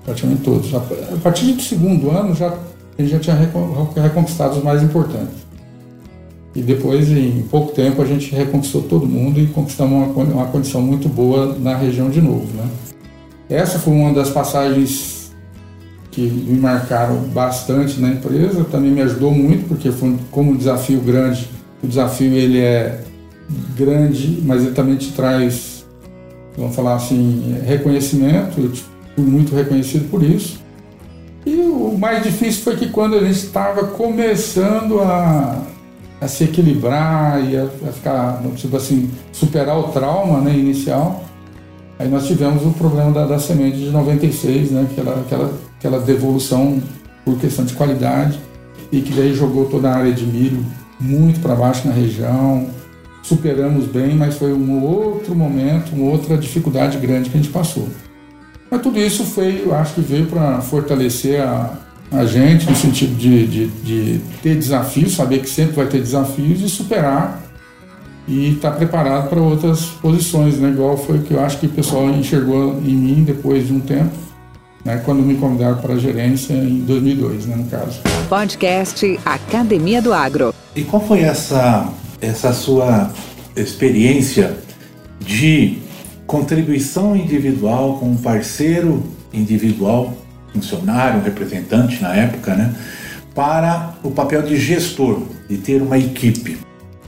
praticamente 0.05 0.43
todos. 0.43 0.75
A, 0.75 0.81
partir 1.23 1.53
do 1.53 1.61
segundo 1.61 2.11
ano 2.11 2.35
já 2.35 2.57
gente 3.01 3.11
já 3.11 3.19
tinha 3.19 3.37
reconquistado 4.03 4.59
os 4.59 4.63
mais 4.63 4.83
importantes. 4.83 5.43
E 6.55 6.61
depois, 6.61 7.11
em 7.11 7.43
pouco 7.51 7.73
tempo, 7.73 8.03
a 8.03 8.05
gente 8.05 8.35
reconquistou 8.35 8.83
todo 8.83 9.07
mundo 9.07 9.41
e 9.41 9.47
conquistamos 9.47 10.15
uma, 10.15 10.25
uma 10.25 10.47
condição 10.47 10.83
muito 10.83 11.09
boa 11.09 11.57
na 11.59 11.75
região 11.75 12.11
de 12.11 12.21
novo. 12.21 12.47
Né? 12.55 12.69
Essa 13.49 13.79
foi 13.79 13.95
uma 13.95 14.13
das 14.13 14.29
passagens 14.29 15.33
que 16.11 16.21
me 16.21 16.59
marcaram 16.59 17.17
bastante 17.33 17.99
na 17.99 18.11
empresa, 18.11 18.65
também 18.65 18.91
me 18.91 19.01
ajudou 19.01 19.31
muito, 19.31 19.67
porque 19.67 19.91
foi 19.91 20.15
como 20.31 20.53
um 20.53 20.57
desafio 20.57 21.01
grande, 21.01 21.49
o 21.83 21.87
desafio 21.87 22.35
ele 22.35 22.61
é 22.61 23.01
grande, 23.75 24.43
mas 24.45 24.63
ele 24.63 24.75
também 24.75 24.97
te 24.97 25.11
traz, 25.13 25.87
vamos 26.57 26.77
falar 26.77 26.97
assim, 26.97 27.57
reconhecimento, 27.65 28.61
eu 28.61 28.71
fui 29.17 29.25
muito 29.25 29.55
reconhecido 29.55 30.09
por 30.11 30.23
isso. 30.23 30.62
O 31.93 31.99
mais 31.99 32.23
difícil 32.23 32.63
foi 32.63 32.75
que 32.75 32.89
quando 32.89 33.17
a 33.17 33.21
gente 33.21 33.33
estava 33.33 33.85
começando 33.89 34.99
a, 35.01 35.63
a, 36.23 36.27
se 36.27 36.45
equilibrar 36.45 37.45
e 37.45 37.55
a, 37.55 37.65
a, 37.65 37.93
ficar, 37.93 38.43
tipo 38.57 38.75
assim, 38.75 39.11
superar 39.31 39.79
o 39.79 39.89
trauma 39.89 40.41
né, 40.41 40.57
inicial, 40.57 41.23
aí 41.99 42.09
nós 42.09 42.27
tivemos 42.27 42.65
o 42.65 42.71
problema 42.71 43.13
da, 43.13 43.27
da 43.27 43.39
semente 43.39 43.77
de 43.77 43.91
96, 43.91 44.71
né, 44.71 44.89
aquela, 44.91 45.21
aquela, 45.21 45.53
aquela 45.79 46.01
devolução 46.01 46.83
por 47.27 47.39
questão 47.39 47.63
de 47.63 47.75
qualidade, 47.75 48.41
e 48.91 49.03
que 49.03 49.13
daí 49.13 49.35
jogou 49.35 49.67
toda 49.67 49.91
a 49.91 49.95
área 49.95 50.13
de 50.13 50.25
milho 50.25 50.65
muito 50.99 51.41
para 51.41 51.55
baixo 51.55 51.87
na 51.87 51.93
região. 51.93 52.69
Superamos 53.23 53.85
bem, 53.85 54.17
mas 54.17 54.39
foi 54.39 54.55
um 54.55 54.83
outro 54.83 55.35
momento, 55.35 55.95
uma 55.95 56.11
outra 56.11 56.39
dificuldade 56.39 56.97
grande 56.97 57.29
que 57.29 57.37
a 57.37 57.41
gente 57.43 57.53
passou. 57.53 57.87
Mas 58.73 58.81
tudo 58.81 58.99
isso 58.99 59.23
foi, 59.25 59.64
eu 59.67 59.75
acho 59.75 59.97
que 59.97 60.00
veio 60.00 60.25
para 60.25 60.62
fortalecer 60.62 61.43
a, 61.43 61.75
a 62.11 62.25
gente 62.25 62.64
no 62.64 62.75
sentido 62.75 63.14
de, 63.17 63.47
de, 63.47 63.67
de, 63.67 64.21
ter 64.43 64.55
desafios, 64.55 65.12
saber 65.12 65.41
que 65.41 65.50
sempre 65.50 65.75
vai 65.75 65.87
ter 65.87 65.99
desafios 65.99 66.62
e 66.62 66.71
superar 66.71 67.43
e 68.26 68.52
estar 68.55 68.71
tá 68.71 68.76
preparado 68.79 69.29
para 69.29 69.38
outras 69.38 69.85
posições, 70.00 70.57
né? 70.57 70.71
Igual 70.71 70.97
foi 70.97 71.19
o 71.19 71.23
que 71.23 71.35
eu 71.35 71.45
acho 71.45 71.59
que 71.59 71.67
o 71.67 71.69
pessoal 71.69 72.09
enxergou 72.09 72.81
em 72.83 72.95
mim 72.95 73.25
depois 73.25 73.67
de 73.67 73.75
um 73.75 73.81
tempo, 73.81 74.17
né? 74.83 75.02
Quando 75.05 75.21
me 75.23 75.35
convidaram 75.35 75.76
para 75.76 75.93
a 75.93 75.99
gerência 75.99 76.55
em 76.55 76.79
2002, 76.79 77.45
né? 77.45 77.57
No 77.57 77.67
caso. 77.67 78.00
Podcast 78.26 79.21
Academia 79.23 80.00
do 80.00 80.14
Agro. 80.14 80.55
E 80.75 80.83
qual 80.83 81.07
foi 81.07 81.21
essa 81.21 81.93
essa 82.23 82.55
sua 82.55 83.11
experiência 83.55 84.57
de 85.21 85.82
contribuição 86.33 87.15
individual 87.15 87.99
com 87.99 88.07
um 88.07 88.17
parceiro 88.17 89.03
individual, 89.35 90.15
funcionário, 90.55 91.21
representante 91.21 92.01
na 92.01 92.17
época, 92.17 92.55
né, 92.55 92.75
para 93.35 93.95
o 94.03 94.11
papel 94.11 94.41
de 94.41 94.57
gestor, 94.57 95.21
de 95.47 95.59
ter 95.59 95.83
uma 95.83 95.99
equipe. 95.99 96.57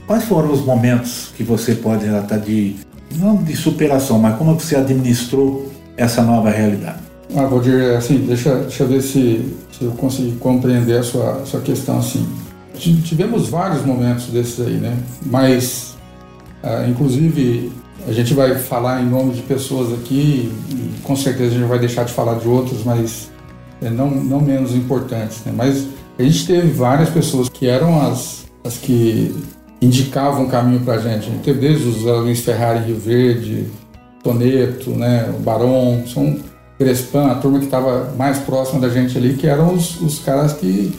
Quais 0.05 0.25
foram 0.25 0.51
os 0.51 0.63
momentos 0.63 1.31
que 1.35 1.41
você 1.41 1.73
pode 1.73 2.05
relatar 2.05 2.39
de, 2.39 2.75
não 3.15 3.35
de 3.37 3.55
superação, 3.55 4.19
mas 4.19 4.37
como 4.37 4.53
você 4.53 4.75
administrou 4.75 5.71
essa 5.97 6.21
nova 6.21 6.51
realidade? 6.51 6.99
Ah, 7.35 7.47
Valdir, 7.47 7.97
assim, 7.97 8.19
deixa, 8.19 8.55
deixa 8.57 8.83
eu 8.83 8.87
ver 8.87 9.01
se, 9.01 9.55
se 9.71 9.85
eu 9.85 9.91
consegui 9.93 10.33
compreender 10.33 10.99
a 10.99 11.03
sua, 11.03 11.43
sua 11.45 11.61
questão 11.61 11.97
assim. 11.97 12.27
Tivemos 12.75 13.49
vários 13.49 13.83
momentos 13.83 14.27
desses 14.27 14.59
aí, 14.59 14.75
né? 14.75 14.95
Mas, 15.25 15.95
ah, 16.61 16.85
inclusive, 16.87 17.71
a 18.07 18.11
gente 18.11 18.33
vai 18.33 18.55
falar 18.55 19.01
em 19.01 19.05
nome 19.05 19.33
de 19.33 19.41
pessoas 19.41 19.91
aqui, 19.93 20.51
e 20.69 21.01
com 21.01 21.15
certeza 21.15 21.55
a 21.55 21.57
gente 21.59 21.67
vai 21.67 21.79
deixar 21.79 22.03
de 22.03 22.13
falar 22.13 22.35
de 22.35 22.47
outras, 22.47 22.83
mas 22.83 23.31
é, 23.81 23.89
não, 23.89 24.09
não 24.09 24.39
menos 24.39 24.75
importantes. 24.75 25.43
Né? 25.45 25.53
Mas 25.55 25.87
a 26.17 26.23
gente 26.23 26.45
teve 26.45 26.69
várias 26.69 27.09
pessoas 27.09 27.49
que 27.49 27.67
eram 27.67 27.99
as, 28.01 28.45
as 28.63 28.77
que 28.77 29.35
indicavam 29.81 30.45
o 30.45 30.49
caminho 30.49 30.81
para 30.81 30.95
a 30.95 30.97
gente. 30.99 31.27
A 31.27 31.31
gente 31.31 31.43
teve 31.43 31.59
desde 31.59 31.87
os 31.87 32.03
Luiz 32.03 32.41
Ferrari 32.41 32.85
Rio 32.85 32.99
Verde, 32.99 33.67
Toneto, 34.23 34.91
né, 34.91 35.31
o 35.35 35.41
Baron, 35.41 36.03
são 36.07 36.39
Crespan, 36.77 37.27
a 37.27 37.35
turma 37.35 37.59
que 37.59 37.65
estava 37.65 38.13
mais 38.17 38.39
próxima 38.39 38.81
da 38.81 38.89
gente 38.89 39.17
ali, 39.17 39.35
que 39.35 39.47
eram 39.47 39.73
os, 39.73 39.99
os 40.01 40.19
caras 40.19 40.53
que 40.53 40.93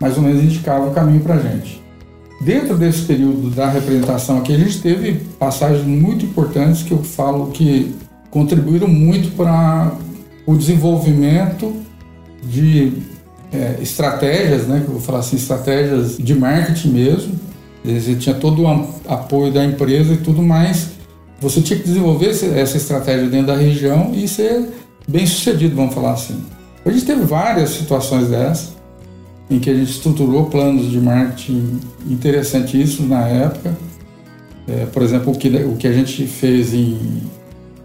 mais 0.00 0.16
ou 0.16 0.22
menos 0.22 0.42
indicavam 0.42 0.88
o 0.88 0.92
caminho 0.92 1.20
para 1.20 1.36
a 1.36 1.38
gente. 1.38 1.81
Dentro 2.44 2.76
desse 2.76 3.02
período 3.02 3.50
da 3.50 3.68
representação 3.68 4.38
aqui, 4.38 4.52
a 4.52 4.58
gente 4.58 4.80
teve 4.80 5.20
passagens 5.38 5.86
muito 5.86 6.24
importantes 6.24 6.82
que 6.82 6.90
eu 6.90 7.02
falo 7.04 7.52
que 7.52 7.94
contribuíram 8.30 8.88
muito 8.88 9.36
para 9.36 9.92
o 10.44 10.56
desenvolvimento 10.56 11.72
de 12.42 12.94
é, 13.52 13.76
estratégias, 13.80 14.66
né, 14.66 14.80
que 14.80 14.88
eu 14.88 14.94
vou 14.94 15.00
falar 15.00 15.20
assim, 15.20 15.36
estratégias 15.36 16.16
de 16.16 16.34
marketing 16.34 16.88
mesmo. 16.88 17.40
Você 17.84 18.16
tinha 18.16 18.34
todo 18.34 18.62
o 18.62 18.88
apoio 19.06 19.52
da 19.52 19.64
empresa 19.64 20.14
e 20.14 20.16
tudo 20.16 20.42
mais. 20.42 20.90
Você 21.40 21.60
tinha 21.60 21.78
que 21.78 21.84
desenvolver 21.84 22.30
essa 22.30 22.76
estratégia 22.76 23.28
dentro 23.28 23.48
da 23.48 23.56
região 23.56 24.12
e 24.14 24.26
ser 24.26 24.68
bem 25.06 25.26
sucedido, 25.26 25.76
vamos 25.76 25.94
falar 25.94 26.14
assim. 26.14 26.42
A 26.84 26.90
gente 26.90 27.04
teve 27.04 27.22
várias 27.22 27.70
situações 27.70 28.26
dessas 28.28 28.72
em 29.52 29.58
que 29.58 29.68
a 29.68 29.74
gente 29.74 29.90
estruturou 29.90 30.46
planos 30.46 30.90
de 30.90 30.98
marketing 30.98 31.80
interessantíssimos 32.08 33.08
na 33.10 33.28
época. 33.28 33.76
É, 34.66 34.86
por 34.86 35.02
exemplo, 35.02 35.32
o 35.32 35.36
que, 35.36 35.48
o 35.48 35.76
que 35.76 35.86
a 35.86 35.92
gente 35.92 36.26
fez 36.26 36.72
em, 36.72 37.22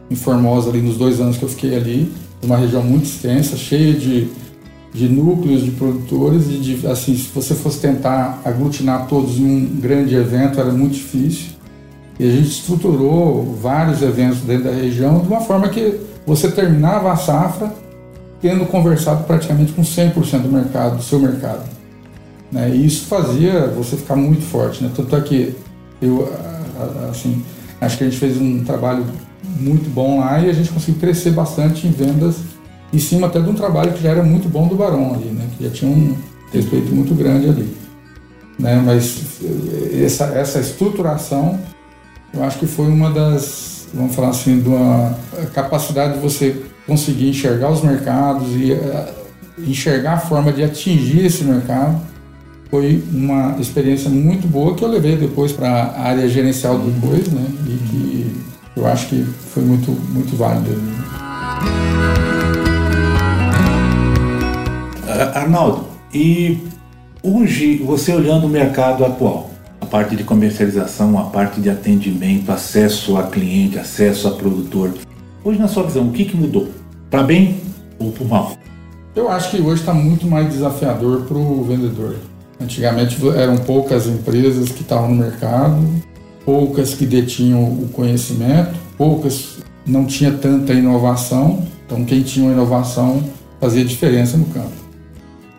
em 0.10 0.16
Formosa 0.16 0.70
ali 0.70 0.82
nos 0.82 0.98
dois 0.98 1.20
anos 1.20 1.38
que 1.38 1.44
eu 1.44 1.50
fiquei 1.50 1.76
ali, 1.76 2.12
uma 2.42 2.58
região 2.58 2.84
muito 2.84 3.06
extensa, 3.06 3.58
cheia 3.58 3.94
de, 3.94 4.28
de 4.94 5.10
núcleos 5.10 5.64
de 5.64 5.72
produtores 5.72 6.48
e 6.50 6.58
de, 6.58 6.88
assim, 6.88 7.16
se 7.16 7.28
você 7.34 7.54
fosse 7.54 7.80
tentar 7.80 8.42
aglutinar 8.46 9.08
todos 9.08 9.38
em 9.38 9.46
um 9.46 9.66
grande 9.80 10.16
evento 10.16 10.60
era 10.60 10.72
muito 10.72 10.94
difícil. 10.94 11.58
E 12.20 12.28
a 12.28 12.32
gente 12.32 12.50
estruturou 12.50 13.56
vários 13.62 14.02
eventos 14.02 14.40
dentro 14.40 14.66
da 14.66 14.72
região 14.72 15.20
de 15.20 15.28
uma 15.28 15.42
forma 15.42 15.70
que 15.70 16.00
você 16.26 16.50
terminava 16.50 17.12
a 17.12 17.16
safra 17.16 17.74
tendo 18.41 18.65
conversado 18.65 19.24
praticamente 19.24 19.74
com 19.74 19.82
100% 19.82 20.41
do 20.41 20.50
mercado, 20.50 20.98
do 20.98 21.03
seu 21.03 21.20
mercado. 21.20 21.63
Né? 22.51 22.70
E 22.70 22.86
isso 22.86 23.06
fazia 23.06 23.67
você 23.67 23.98
ficar 23.98 24.15
muito 24.15 24.44
forte. 24.44 24.84
Né? 24.84 24.91
Tanto 24.96 25.15
é 25.15 25.22
que 25.22 25.56
eu, 26.01 26.32
assim, 27.10 27.44
acho 27.82 27.98
que 27.98 28.03
a 28.03 28.10
gente 28.10 28.20
fez 28.20 28.39
um 28.39 28.63
trabalho 28.63 29.06
muito 29.60 29.89
bom 29.89 30.20
lá 30.20 30.39
e 30.39 30.50
a 30.50 30.53
gente 30.53 30.70
conseguiu 30.70 31.00
crescer 31.00 31.32
bastante 31.32 31.88
em 31.88 31.91
vendas 31.91 32.38
em 32.94 33.00
cima 33.00 33.27
até 33.27 33.39
de 33.39 33.50
um 33.50 33.53
trabalho 33.53 33.94
que 33.94 34.01
já 34.01 34.12
era 34.12 34.24
muito 34.24 34.48
bom 34.48 34.67
do 34.67 34.75
Barão 34.75 35.13
ali, 35.13 35.25
né? 35.25 35.48
que 35.58 35.63
já 35.63 35.70
tinha 35.70 35.91
um 35.91 36.15
respeito 36.53 36.94
muito 36.94 37.13
grande 37.13 37.50
ali. 37.50 37.75
Né? 38.58 38.82
Mas 38.84 39.41
essa, 40.03 40.25
essa 40.25 40.60
estruturação, 40.60 41.60
eu 42.34 42.44
acho 42.44 42.58
que 42.60 42.65
foi 42.65 42.88
uma 42.88 43.12
das, 43.12 43.88
vamos 43.94 44.15
falar 44.15 44.29
assim, 44.29 44.62
de 44.62 44.70
uma 44.70 45.17
capacidade 45.53 46.13
de 46.13 46.20
você 46.20 46.63
conseguir 46.88 47.29
enxergar 47.29 47.70
os 47.70 47.82
mercados 47.84 48.48
e 48.56 48.72
uh, 48.72 49.06
enxergar 49.60 50.13
a 50.13 50.20
forma 50.20 50.53
de 50.53 50.63
atingir 50.63 51.25
esse 51.25 51.44
mercado 51.44 52.01
foi 52.70 53.03
uma 53.13 53.58
experiência 53.60 54.10
muito 54.10 54.48
boa 54.48 54.74
que 54.74 54.84
eu 54.84 54.89
levei 54.89 55.17
depois 55.17 55.51
para 55.51 55.70
a 55.70 56.01
área 56.01 56.27
gerencial 56.27 56.79
depois, 56.79 57.27
né? 57.27 57.46
E 57.65 57.77
que 57.89 58.36
eu 58.75 58.88
acho 58.88 59.08
que 59.08 59.24
foi 59.53 59.63
muito 59.63 59.91
muito 59.91 60.36
válido. 60.36 60.72
Arnaldo, 65.34 65.88
e 66.13 66.60
hoje 67.24 67.77
você 67.77 68.13
olhando 68.13 68.46
o 68.46 68.50
mercado 68.50 69.03
atual, 69.03 69.50
a 69.79 69.86
parte 69.86 70.15
de 70.15 70.24
comercialização, 70.24 71.17
a 71.17 71.24
parte 71.24 71.62
de 71.62 71.70
atendimento, 71.70 72.51
acesso 72.51 73.17
a 73.17 73.24
cliente, 73.24 73.79
acesso 73.79 74.27
a 74.27 74.32
produtor, 74.32 74.94
Hoje, 75.48 75.60
na 75.60 75.67
sua 75.70 75.84
visão, 75.84 76.10
o 76.10 76.12
que, 76.12 76.25
que 76.25 76.36
mudou? 76.36 76.67
Para 77.10 77.24
bem 77.24 77.62
ou 77.98 78.12
para 78.12 78.26
mal? 78.26 78.58
Eu 79.16 79.30
acho 79.30 79.52
que 79.52 79.62
hoje 79.62 79.80
está 79.80 79.94
muito 79.94 80.28
mais 80.28 80.50
desafiador 80.50 81.22
para 81.22 81.38
o 81.38 81.64
vendedor. 81.64 82.16
Antigamente 82.60 83.18
eram 83.30 83.58
poucas 83.58 84.08
empresas 84.08 84.70
que 84.70 84.82
estavam 84.82 85.10
no 85.10 85.16
mercado, 85.16 85.78
poucas 86.46 86.94
que 86.94 87.06
detinham 87.06 87.64
o 87.64 87.90
conhecimento, 87.94 88.78
poucas 88.98 89.58
não 89.86 90.06
tinha 90.06 90.34
tanta 90.34 90.74
inovação, 90.74 91.66
então 91.86 92.04
quem 92.04 92.22
tinha 92.24 92.46
uma 92.46 92.54
inovação 92.54 93.24
fazia 93.60 93.86
diferença 93.86 94.36
no 94.36 94.46
campo. 94.46 94.76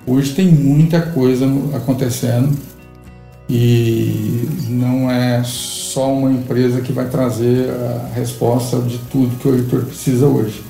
Hoje 0.06 0.34
tem 0.34 0.48
muita 0.48 1.00
coisa 1.00 1.46
acontecendo 1.74 2.56
e 3.48 4.46
não 4.68 5.10
é 5.10 5.42
só 5.44 6.12
uma 6.12 6.30
empresa 6.30 6.82
que 6.82 6.92
vai 6.92 7.08
trazer 7.08 7.70
a 7.70 8.14
resposta 8.14 8.78
de 8.80 8.98
tudo 9.10 9.38
que 9.38 9.48
o 9.48 9.54
editor 9.54 9.84
precisa 9.86 10.26
hoje. 10.26 10.67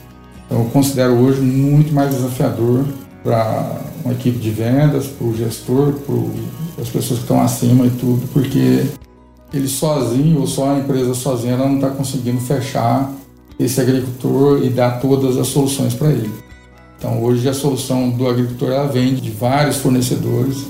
Então, 0.48 0.64
eu 0.64 0.70
considero 0.70 1.12
hoje 1.12 1.42
muito 1.42 1.92
mais 1.92 2.10
desafiador 2.10 2.86
para 3.22 3.82
uma 4.02 4.14
equipe 4.14 4.38
de 4.38 4.50
vendas, 4.50 5.06
para 5.06 5.26
o 5.26 5.36
gestor, 5.36 5.92
para 5.92 6.82
as 6.82 6.88
pessoas 6.88 7.18
que 7.18 7.24
estão 7.24 7.40
acima 7.42 7.84
e 7.84 7.90
tudo, 7.90 8.26
porque 8.32 8.86
ele 9.52 9.68
sozinho 9.68 10.40
ou 10.40 10.46
só 10.46 10.70
a 10.70 10.78
empresa 10.78 11.12
sozinha 11.14 11.52
ela 11.52 11.66
não 11.66 11.76
está 11.76 11.90
conseguindo 11.90 12.40
fechar 12.40 13.12
esse 13.58 13.80
agricultor 13.80 14.62
e 14.62 14.70
dar 14.70 15.00
todas 15.00 15.36
as 15.36 15.48
soluções 15.48 15.92
para 15.92 16.08
ele. 16.08 16.30
Então 16.98 17.22
hoje 17.22 17.48
a 17.48 17.54
solução 17.54 18.10
do 18.10 18.26
agricultor 18.26 18.70
ela 18.70 18.86
vem 18.86 19.14
de 19.14 19.30
vários 19.30 19.76
fornecedores, 19.76 20.66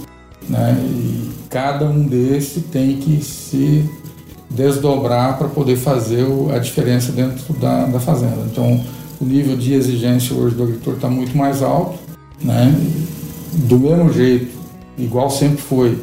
né? 0.49 0.77
E 0.85 1.31
cada 1.49 1.87
um 1.87 2.07
desses 2.07 2.63
tem 2.71 2.97
que 2.97 3.23
se 3.23 3.89
desdobrar 4.51 5.39
para 5.39 5.49
poder 5.49 5.77
fazer 5.77 6.27
a 6.55 6.59
diferença 6.59 7.13
dentro 7.13 7.53
da, 7.55 7.87
da 7.87 8.01
fazenda. 8.01 8.47
Então 8.51 8.83
o 9.21 9.25
nível 9.25 9.57
de 9.57 9.75
exigência 9.75 10.35
hoje 10.37 10.55
do 10.55 10.63
agricultor 10.63 10.95
está 10.95 11.09
muito 11.09 11.37
mais 11.37 11.63
alto, 11.63 11.99
né? 12.43 12.75
Do 13.53 13.79
mesmo 13.79 14.13
jeito, 14.13 14.57
igual 14.97 15.31
sempre 15.31 15.59
foi, 15.59 15.99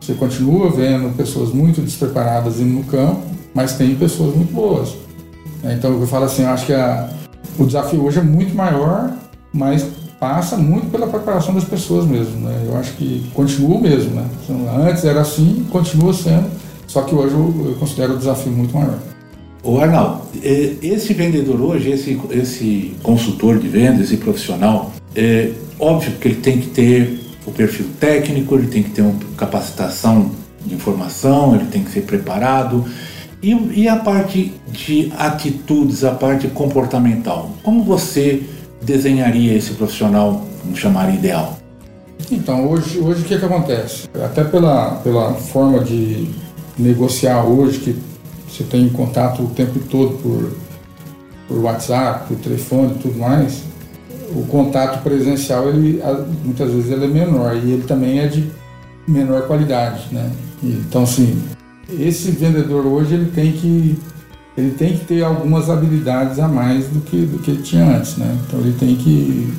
você 0.00 0.14
continua 0.14 0.70
vendo 0.70 1.14
pessoas 1.16 1.52
muito 1.52 1.80
despreparadas 1.80 2.60
indo 2.60 2.74
no 2.74 2.84
campo, 2.84 3.22
mas 3.54 3.74
tem 3.74 3.94
pessoas 3.94 4.34
muito 4.34 4.52
boas. 4.52 4.94
Então 5.64 5.92
eu 5.92 6.06
falo 6.06 6.24
assim, 6.24 6.42
eu 6.42 6.48
acho 6.48 6.66
que 6.66 6.72
a, 6.72 7.10
o 7.58 7.66
desafio 7.66 8.04
hoje 8.04 8.18
é 8.18 8.22
muito 8.22 8.54
maior, 8.54 9.12
mas 9.52 9.86
passa 10.18 10.56
muito 10.56 10.90
pela 10.90 11.06
preparação 11.06 11.54
das 11.54 11.64
pessoas 11.64 12.06
mesmo. 12.06 12.40
Né? 12.40 12.66
Eu 12.66 12.76
acho 12.76 12.92
que 12.92 13.30
continua 13.34 13.76
o 13.76 13.80
mesmo. 13.80 14.14
Né? 14.14 14.28
Antes 14.88 15.04
era 15.04 15.20
assim, 15.20 15.66
continua 15.70 16.12
sendo, 16.12 16.50
só 16.86 17.02
que 17.02 17.14
hoje 17.14 17.34
eu, 17.34 17.66
eu 17.70 17.74
considero 17.76 18.14
o 18.14 18.18
desafio 18.18 18.52
muito 18.52 18.74
maior. 18.74 18.98
O 19.62 19.78
Arnaldo, 19.78 20.22
é, 20.42 20.74
esse 20.82 21.12
vendedor 21.12 21.60
hoje, 21.60 21.90
esse, 21.90 22.18
esse 22.30 22.96
consultor 23.02 23.58
de 23.58 23.68
vendas, 23.68 24.06
esse 24.06 24.16
profissional, 24.16 24.90
é 25.14 25.50
óbvio 25.78 26.12
que 26.12 26.28
ele 26.28 26.36
tem 26.36 26.58
que 26.58 26.68
ter 26.68 27.20
o 27.46 27.50
perfil 27.50 27.86
técnico, 27.98 28.54
ele 28.54 28.68
tem 28.68 28.82
que 28.82 28.90
ter 28.90 29.02
uma 29.02 29.14
capacitação 29.36 30.30
de 30.64 30.74
informação, 30.74 31.54
ele 31.54 31.66
tem 31.66 31.84
que 31.84 31.90
ser 31.90 32.02
preparado. 32.02 32.86
E, 33.42 33.52
e 33.82 33.88
a 33.88 33.96
parte 33.96 34.54
de 34.68 35.12
atitudes, 35.18 36.04
a 36.04 36.12
parte 36.12 36.48
comportamental? 36.48 37.50
Como 37.62 37.84
você 37.84 38.42
desenharia 38.80 39.54
esse 39.54 39.72
profissional, 39.72 40.46
vamos 40.64 40.78
chamar 40.78 41.14
ideal? 41.14 41.58
Então, 42.30 42.66
hoje, 42.66 42.98
hoje 42.98 43.22
o 43.22 43.24
que, 43.24 43.34
é 43.34 43.38
que 43.38 43.44
acontece? 43.44 44.08
Até 44.14 44.44
pela, 44.44 44.96
pela 44.96 45.34
forma 45.34 45.82
de 45.82 46.28
negociar 46.78 47.44
hoje, 47.44 47.78
que 47.78 48.09
você 48.50 48.64
tem 48.64 48.88
contato 48.88 49.42
o 49.42 49.48
tempo 49.50 49.78
todo 49.90 50.18
por, 50.18 50.52
por 51.48 51.58
WhatsApp, 51.64 52.26
por 52.28 52.36
telefone 52.38 52.94
e 52.96 53.02
tudo 53.02 53.18
mais, 53.18 53.62
o 54.34 54.44
contato 54.46 55.02
presencial, 55.02 55.68
ele, 55.68 56.02
muitas 56.44 56.70
vezes 56.70 56.90
ele 56.90 57.04
é 57.04 57.08
menor 57.08 57.56
e 57.56 57.72
ele 57.72 57.82
também 57.84 58.20
é 58.20 58.26
de 58.26 58.50
menor 59.06 59.46
qualidade, 59.46 60.06
né? 60.12 60.30
Então, 60.62 61.02
assim, 61.02 61.42
esse 61.98 62.30
vendedor 62.30 62.86
hoje 62.86 63.14
ele 63.14 63.30
tem 63.30 63.52
que 63.52 63.98
ele 64.56 64.72
tem 64.72 64.98
que 64.98 65.04
ter 65.04 65.22
algumas 65.22 65.70
habilidades 65.70 66.38
a 66.38 66.46
mais 66.46 66.86
do 66.88 67.00
que 67.00 67.24
do 67.24 67.38
que 67.38 67.50
ele 67.50 67.62
tinha 67.62 67.84
antes, 67.96 68.16
né? 68.16 68.36
Então 68.46 68.60
ele 68.60 68.76
tem 68.78 68.94
que 68.96 69.52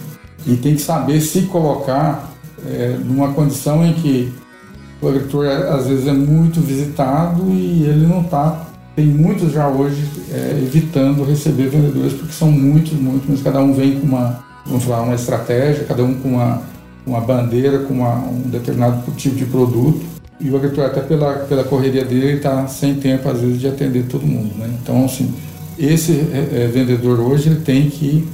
ele 0.46 0.58
tem 0.58 0.76
que 0.76 0.82
saber 0.82 1.20
se 1.22 1.44
colocar 1.44 2.32
é, 2.66 2.98
numa 3.04 3.34
condição 3.34 3.86
em 3.86 3.94
que 3.94 4.32
o 5.02 5.08
agricultor 5.08 5.48
às 5.48 5.88
vezes 5.88 6.08
é 6.08 6.14
muito 6.14 6.62
visitado 6.62 7.44
e 7.50 7.84
ele 7.84 8.06
não 8.06 8.22
está 8.22 8.68
tem 8.96 9.06
muitos 9.06 9.52
já 9.54 9.68
hoje 9.68 10.04
é, 10.32 10.60
evitando 10.62 11.24
receber 11.24 11.70
vendedores 11.70 12.14
porque 12.14 12.34
são 12.34 12.52
muitos, 12.52 12.94
muitos, 12.94 13.30
mas 13.30 13.42
cada 13.42 13.62
um 13.62 13.74
vem 13.74 14.00
com 14.00 14.08
uma 14.08 14.52
vamos 14.66 14.84
falar, 14.84 15.04
uma 15.04 15.16
estratégia, 15.16 15.86
cada 15.86 16.04
um 16.04 16.14
com 16.16 16.30
uma, 16.30 16.62
uma 17.06 17.22
bandeira, 17.22 17.80
com 17.80 17.94
uma, 17.94 18.16
um 18.16 18.42
determinado 18.42 19.12
tipo 19.14 19.36
de 19.36 19.46
produto. 19.46 20.02
E 20.40 20.50
o 20.50 20.56
agricultor, 20.56 20.86
até 20.86 21.02
pela, 21.02 21.34
pela 21.46 21.64
correria 21.64 22.04
dele, 22.04 22.38
está 22.38 22.66
sem 22.68 22.96
tempo, 22.96 23.30
às 23.30 23.40
vezes, 23.40 23.60
de 23.60 23.68
atender 23.68 24.06
todo 24.08 24.26
mundo. 24.26 24.54
Né? 24.58 24.74
Então, 24.82 25.06
assim, 25.06 25.34
esse 25.78 26.12
é, 26.12 26.64
é, 26.64 26.68
vendedor 26.68 27.20
hoje 27.20 27.50
ele 27.50 27.62
tem 27.62 27.90
que 27.90 28.28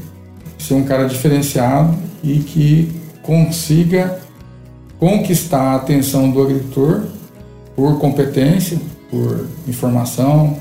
ser 0.57 0.73
um 0.73 0.83
cara 0.83 1.05
diferenciado 1.05 1.95
e 2.23 2.39
que 2.39 2.91
consiga 3.21 4.19
conquistar 4.97 5.73
a 5.73 5.75
atenção 5.75 6.31
do 6.31 6.41
agricultor 6.41 7.03
por 7.75 7.99
competência, 7.99 8.79
por 9.09 9.47
informação, 9.67 10.57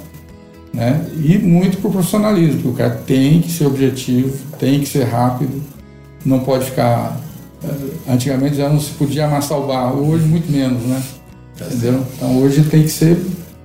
né? 0.77 1.07
E 1.17 1.39
muito 1.39 1.79
por 1.79 1.91
profissionalismo, 1.91 2.63
porque 2.63 2.69
o 2.69 2.75
cara 2.75 3.03
tem 3.07 3.41
que 3.41 3.51
ser 3.51 3.67
objetivo, 3.67 4.37
tem 4.59 4.81
que 4.81 4.87
ser 4.87 5.05
rápido, 5.05 5.63
não 6.25 6.41
pode 6.41 6.67
ficar. 6.67 7.19
Eh, 7.65 8.13
antigamente 8.13 8.57
já 8.57 8.69
não 8.69 8.79
se 8.79 8.91
podia 8.91 9.25
amassar 9.25 9.59
o 9.59 9.67
barro, 9.67 10.07
hoje 10.11 10.27
muito 10.27 10.53
menos, 10.53 10.83
né? 10.83 11.03
Entendeu? 11.59 12.05
Então 12.15 12.39
hoje 12.39 12.63
tem 12.65 12.83
que 12.83 12.91
ser, 12.91 13.19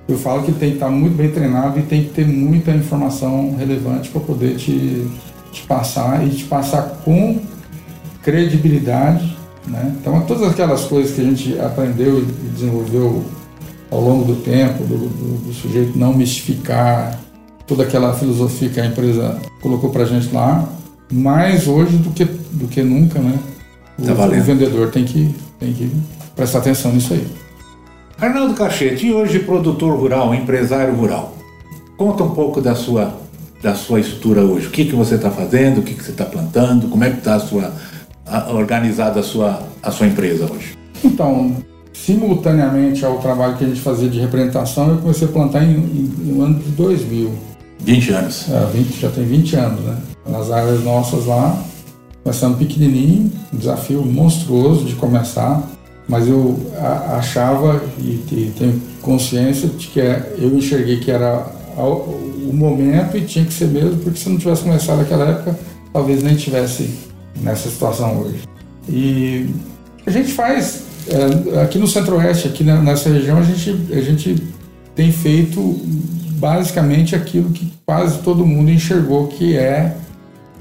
eu 0.08 0.16
falo 0.16 0.42
que 0.42 0.52
tem 0.52 0.70
que 0.70 0.76
estar 0.76 0.88
muito 0.88 1.14
bem 1.14 1.30
treinado 1.30 1.78
e 1.78 1.82
tem 1.82 2.04
que 2.04 2.10
ter 2.10 2.26
muita 2.26 2.70
informação 2.70 3.54
relevante 3.56 4.08
para 4.08 4.20
poder 4.22 4.56
te, 4.56 5.06
te 5.52 5.62
passar 5.64 6.26
e 6.26 6.30
te 6.30 6.44
passar 6.44 7.02
com 7.04 7.38
credibilidade, 8.22 9.36
né? 9.66 9.94
Então 10.00 10.22
todas 10.22 10.48
aquelas 10.48 10.84
coisas 10.84 11.14
que 11.14 11.20
a 11.20 11.24
gente 11.24 11.60
aprendeu 11.60 12.20
e 12.20 12.24
desenvolveu 12.54 13.22
ao 13.92 14.00
longo 14.00 14.24
do 14.24 14.36
tempo, 14.36 14.82
do, 14.84 14.96
do, 14.96 15.46
do 15.46 15.52
sujeito 15.52 15.98
não 15.98 16.14
mistificar 16.14 17.20
toda 17.66 17.82
aquela 17.82 18.14
filosofia 18.14 18.70
que 18.70 18.80
a 18.80 18.86
empresa 18.86 19.38
colocou 19.60 19.90
para 19.90 20.04
a 20.04 20.06
gente 20.06 20.34
lá, 20.34 20.66
mais 21.12 21.68
hoje 21.68 21.98
do 21.98 22.10
que, 22.10 22.24
do 22.24 22.66
que 22.68 22.82
nunca, 22.82 23.18
né? 23.18 23.38
O, 23.98 24.02
tá 24.02 24.26
o 24.26 24.42
vendedor 24.42 24.90
tem 24.90 25.04
que, 25.04 25.34
tem 25.60 25.74
que 25.74 25.90
prestar 26.34 26.60
atenção 26.60 26.90
nisso 26.90 27.12
aí. 27.12 27.26
Arnaldo 28.18 28.54
Cachete, 28.54 29.06
e 29.06 29.12
hoje 29.12 29.40
produtor 29.40 29.94
rural, 29.98 30.34
empresário 30.34 30.94
rural, 30.94 31.36
conta 31.98 32.24
um 32.24 32.30
pouco 32.30 32.62
da 32.62 32.74
sua, 32.74 33.14
da 33.62 33.74
sua 33.74 34.00
estrutura 34.00 34.40
hoje. 34.40 34.68
O 34.68 34.70
que, 34.70 34.86
que 34.86 34.94
você 34.94 35.16
está 35.16 35.30
fazendo, 35.30 35.80
o 35.80 35.82
que, 35.82 35.92
que 35.92 36.02
você 36.02 36.12
está 36.12 36.24
plantando, 36.24 36.88
como 36.88 37.04
é 37.04 37.10
que 37.10 37.18
está 37.18 37.34
a 37.34 37.40
sua, 37.40 37.74
a, 38.24 38.52
organizada 38.52 39.20
a 39.20 39.22
sua, 39.22 39.62
a 39.82 39.90
sua 39.90 40.06
empresa 40.06 40.50
hoje? 40.50 40.78
Então, 41.04 41.56
simultaneamente 41.92 43.04
ao 43.04 43.18
trabalho 43.18 43.56
que 43.56 43.64
a 43.64 43.68
gente 43.68 43.80
fazia 43.80 44.08
de 44.08 44.18
representação, 44.18 44.88
eu 44.88 44.98
comecei 44.98 45.28
a 45.28 45.30
plantar 45.30 45.64
em, 45.64 45.74
em, 45.74 46.14
no 46.24 46.42
ano 46.42 46.58
de 46.58 46.70
2000. 46.70 47.32
20 47.80 48.12
anos. 48.12 48.46
É, 48.50 48.66
20, 48.72 49.00
já 49.00 49.10
tem 49.10 49.24
20 49.24 49.56
anos, 49.56 49.80
né? 49.80 49.96
Nas 50.26 50.50
áreas 50.50 50.82
nossas 50.84 51.26
lá, 51.26 51.62
começando 52.22 52.58
pequenininho, 52.58 53.30
um 53.52 53.56
desafio 53.56 54.04
monstruoso 54.04 54.84
de 54.84 54.94
começar, 54.94 55.62
mas 56.08 56.28
eu 56.28 56.58
achava 57.16 57.82
e, 57.98 58.22
e 58.30 58.52
tenho 58.58 58.80
consciência 59.00 59.68
de 59.68 59.88
que 59.88 60.00
é, 60.00 60.34
eu 60.38 60.56
enxerguei 60.56 60.98
que 60.98 61.10
era 61.10 61.46
o 61.76 62.52
momento 62.52 63.16
e 63.16 63.22
tinha 63.22 63.44
que 63.44 63.52
ser 63.52 63.68
mesmo, 63.68 63.98
porque 63.98 64.18
se 64.18 64.28
não 64.28 64.36
tivesse 64.36 64.62
começado 64.62 64.98
naquela 64.98 65.24
época, 65.24 65.58
talvez 65.92 66.22
nem 66.22 66.36
tivesse 66.36 66.90
nessa 67.40 67.68
situação 67.68 68.18
hoje. 68.20 68.42
E 68.88 69.48
a 70.06 70.10
gente 70.10 70.32
faz 70.32 70.82
é, 71.08 71.62
aqui 71.62 71.78
no 71.78 71.86
Centro-Oeste, 71.86 72.48
aqui 72.48 72.62
nessa 72.64 73.10
região, 73.10 73.38
a 73.38 73.42
gente, 73.42 73.70
a 73.92 74.00
gente 74.00 74.42
tem 74.94 75.10
feito 75.10 75.60
basicamente 76.38 77.14
aquilo 77.14 77.50
que 77.50 77.72
quase 77.86 78.18
todo 78.18 78.46
mundo 78.46 78.70
enxergou 78.70 79.28
que 79.28 79.56
é 79.56 79.96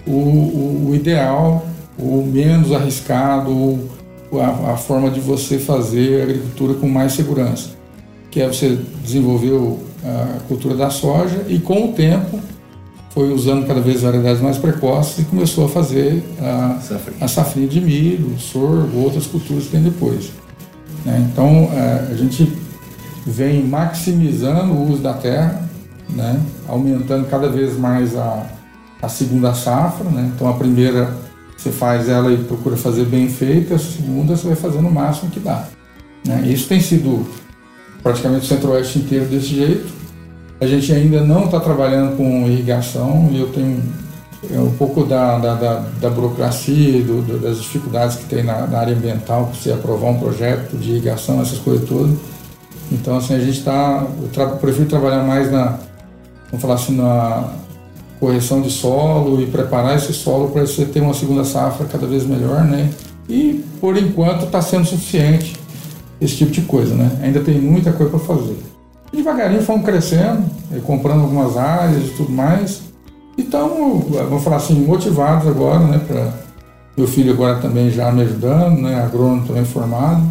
o, 0.06 0.12
o, 0.12 0.89
o 0.89 0.95
ideal, 0.95 1.65
o 1.97 2.23
menos 2.25 2.71
arriscado, 2.71 3.51
o, 3.51 3.89
a, 4.39 4.73
a, 4.73 4.77
forma 4.77 5.10
de 5.10 5.19
você 5.19 5.60
fazer 5.60 6.23
agricultura 6.23 6.73
com 6.75 6.88
mais 6.88 7.13
segurança, 7.13 7.71
que 8.30 8.41
é 8.41 8.47
você 8.47 8.80
desenvolver 9.04 9.54
a 10.04 10.39
cultura 10.47 10.75
da 10.75 10.89
soja 10.89 11.45
e 11.47 11.60
com 11.60 11.89
o 11.89 11.93
tempo 11.93 12.39
foi 13.13 13.34
usando 13.34 13.67
cada 13.67 13.82
vez 13.82 14.02
variedades 14.02 14.41
mais 14.41 14.58
precoces 14.58 15.19
e 15.19 15.24
começou 15.26 15.65
a 15.65 15.69
fazer 15.69 16.24
a, 16.39 16.80
a 17.19 17.28
safrinha 17.28 17.67
de 17.67 17.82
milho, 17.82 18.39
sorgo, 18.39 19.00
outras 19.00 19.28
culturas 19.28 19.65
que 19.65 19.71
tem 19.71 19.84
depois. 19.84 20.32
Né? 21.06 21.28
Então, 21.32 21.69
é, 21.74 22.12
a 22.12 22.15
gente 22.15 22.52
vem 23.26 23.63
maximizando 23.63 24.74
o 24.74 24.91
uso 24.91 25.02
da 25.02 25.13
terra, 25.13 25.69
né? 26.10 26.39
aumentando 26.67 27.28
cada 27.28 27.50
vez 27.50 27.78
mais 27.78 28.15
a, 28.15 28.45
a 29.02 29.10
segunda 29.10 29.54
safra. 29.54 30.10
Né? 30.10 30.32
Então, 30.34 30.47
a 30.47 30.54
primeira 30.54 31.13
você 31.58 31.69
faz 31.69 32.10
ela 32.10 32.32
e 32.32 32.38
procura 32.38 32.76
fazer 32.76 33.06
bem 33.06 33.30
feita, 33.30 33.76
a 33.76 33.80
segunda 33.80 34.36
você 34.36 34.47
vai 34.47 34.56
fazendo 34.56 34.88
o 34.88 34.91
máximo 34.91 35.30
que 35.30 35.39
dá. 35.39 35.67
Né? 36.26 36.43
Isso 36.47 36.67
tem 36.67 36.80
sido 36.80 37.28
praticamente 38.02 38.45
o 38.45 38.47
centro-oeste 38.47 39.00
inteiro 39.00 39.26
desse 39.26 39.47
jeito 39.47 40.00
A 40.62 40.67
gente 40.67 40.93
ainda 40.93 41.21
não 41.21 41.45
está 41.45 41.60
trabalhando 41.60 42.15
com 42.15 42.47
irrigação 42.47 43.28
e 43.32 43.39
eu 43.39 43.50
tenho 43.52 43.82
é, 44.47 44.60
um 44.60 44.69
pouco 44.71 45.04
da, 45.04 45.39
da, 45.39 45.56
da, 45.56 45.76
da 46.00 46.10
burocracia, 46.12 47.02
do, 47.02 47.24
do, 47.24 47.39
das 47.39 47.60
dificuldades 47.60 48.17
que 48.17 48.26
tem 48.26 48.43
na, 48.43 48.67
na 48.67 48.78
área 48.78 48.95
ambiental 48.95 49.45
para 49.45 49.56
você 49.56 49.71
aprovar 49.71 50.12
um 50.12 50.19
projeto 50.19 50.78
de 50.78 50.91
irrigação, 50.91 51.41
essas 51.41 51.58
coisas 51.58 51.89
todas. 51.89 52.15
Então, 52.91 53.17
assim, 53.17 53.34
a 53.34 53.39
gente 53.39 53.58
está. 53.58 54.06
Eu 54.21 54.28
tra 54.30 54.47
prefiro 54.50 54.88
trabalhar 54.88 55.24
mais 55.24 55.52
na, 55.52 55.80
vamos 56.52 56.62
falar 56.62 56.76
assim, 56.76 56.95
na 56.95 57.54
correção 58.19 58.62
de 58.62 58.69
solo 58.69 59.41
e 59.41 59.47
preparar 59.47 59.95
esse 59.95 60.13
solo 60.13 60.50
para 60.52 60.62
você 60.62 60.86
ter 60.86 61.02
uma 61.02 61.15
segunda 61.15 61.43
safra 61.43 61.88
cada 61.88 62.06
vez 62.06 62.24
melhor, 62.24 62.65
né? 62.65 62.91
E 63.28 63.65
por 63.80 63.97
enquanto 63.97 64.45
está 64.45 64.62
sendo 64.62 64.86
suficiente 64.86 65.56
esse 66.19 66.36
tipo 66.36 66.52
de 66.52 66.62
coisa, 66.62 66.93
né? 66.93 67.19
Ainda 67.24 67.39
tem 67.39 67.60
muita 67.60 67.91
coisa 67.91 68.12
para 68.12 68.19
fazer. 68.19 68.58
Devagarinho 69.12 69.62
fomos 69.62 69.86
crescendo, 69.86 70.43
eh, 70.71 70.80
comprando 70.86 71.21
algumas 71.21 71.58
áreas 71.58 72.06
e 72.06 72.10
tudo 72.12 72.32
mais. 72.32 72.82
E 73.38 73.41
estamos, 73.41 74.06
vamos 74.10 74.43
falar 74.43 74.58
assim, 74.58 74.76
motivados 74.86 75.47
agora, 75.47 75.80
né? 75.80 76.00
Pra 76.08 76.34
meu 76.95 77.08
filho 77.08 77.34
agora 77.34 77.60
também 77.60 77.89
já 77.89 78.12
me 78.12 78.21
ajudando, 78.21 78.82
né? 78.82 79.02
Agrônomo 79.02 79.45
também 79.45 79.65
formado. 79.65 80.24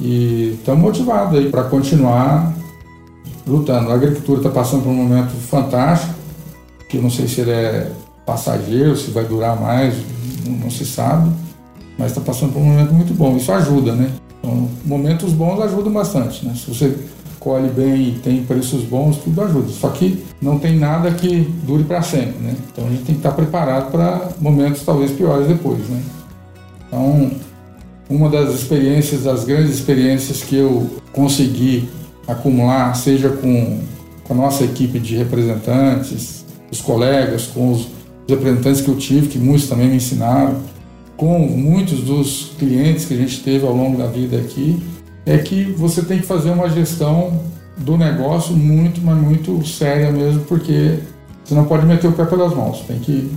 E 0.00 0.56
estamos 0.58 0.82
motivados 0.82 1.38
aí 1.38 1.50
para 1.50 1.64
continuar 1.64 2.52
lutando. 3.46 3.90
A 3.90 3.94
agricultura 3.94 4.40
está 4.40 4.50
passando 4.50 4.82
por 4.82 4.90
um 4.90 4.94
momento 4.94 5.30
fantástico, 5.30 6.14
que 6.88 6.96
eu 6.96 7.02
não 7.02 7.10
sei 7.10 7.28
se 7.28 7.42
ele 7.42 7.50
é 7.50 7.90
passageiro, 8.26 8.96
se 8.96 9.10
vai 9.10 9.24
durar 9.24 9.60
mais, 9.60 9.94
não, 10.46 10.56
não 10.56 10.70
se 10.70 10.86
sabe, 10.86 11.30
mas 11.98 12.10
está 12.10 12.20
passando 12.20 12.52
por 12.52 12.60
um 12.60 12.66
momento 12.66 12.92
muito 12.92 13.14
bom. 13.14 13.36
Isso 13.36 13.52
ajuda, 13.52 13.92
né? 13.92 14.10
Então, 14.40 14.68
momentos 14.84 15.32
bons 15.32 15.60
ajudam 15.60 15.92
bastante, 15.92 16.44
né? 16.46 16.54
Se 16.54 16.68
você 16.70 16.96
colhe 17.44 17.68
bem 17.68 18.18
tem 18.24 18.42
preços 18.42 18.82
bons, 18.82 19.18
tudo 19.18 19.42
ajuda. 19.42 19.68
Só 19.68 19.90
que 19.90 20.24
não 20.40 20.58
tem 20.58 20.76
nada 20.76 21.10
que 21.10 21.40
dure 21.64 21.84
para 21.84 22.00
sempre, 22.00 22.42
né? 22.42 22.56
Então 22.72 22.86
a 22.86 22.90
gente 22.90 23.02
tem 23.02 23.14
que 23.14 23.20
estar 23.20 23.32
preparado 23.32 23.92
para 23.92 24.30
momentos 24.40 24.82
talvez 24.82 25.12
piores 25.12 25.46
depois, 25.46 25.86
né? 25.90 26.02
Então, 26.88 27.30
uma 28.08 28.30
das 28.30 28.54
experiências, 28.54 29.24
das 29.24 29.44
grandes 29.44 29.74
experiências 29.74 30.42
que 30.42 30.56
eu 30.56 30.90
consegui 31.12 31.88
acumular, 32.26 32.94
seja 32.94 33.28
com, 33.28 33.80
com 34.24 34.32
a 34.32 34.36
nossa 34.36 34.64
equipe 34.64 34.98
de 34.98 35.14
representantes, 35.16 36.46
os 36.72 36.80
colegas, 36.80 37.46
com 37.46 37.72
os 37.72 37.88
representantes 38.26 38.80
que 38.80 38.88
eu 38.88 38.96
tive, 38.96 39.28
que 39.28 39.38
muitos 39.38 39.68
também 39.68 39.88
me 39.88 39.96
ensinaram, 39.96 40.56
com 41.16 41.38
muitos 41.40 42.00
dos 42.00 42.52
clientes 42.58 43.04
que 43.04 43.14
a 43.14 43.16
gente 43.16 43.40
teve 43.40 43.66
ao 43.66 43.74
longo 43.74 43.98
da 43.98 44.06
vida 44.06 44.36
aqui, 44.38 44.82
é 45.26 45.38
que 45.38 45.64
você 45.72 46.02
tem 46.02 46.18
que 46.18 46.26
fazer 46.26 46.50
uma 46.50 46.68
gestão 46.68 47.40
do 47.76 47.96
negócio 47.96 48.54
muito, 48.54 49.00
mas 49.02 49.16
muito 49.16 49.66
séria 49.66 50.12
mesmo, 50.12 50.42
porque 50.42 50.98
você 51.44 51.54
não 51.54 51.64
pode 51.64 51.86
meter 51.86 52.08
o 52.08 52.12
pé 52.12 52.24
pelas 52.24 52.54
mãos. 52.54 52.80
Tem 52.86 52.98
que 52.98 53.32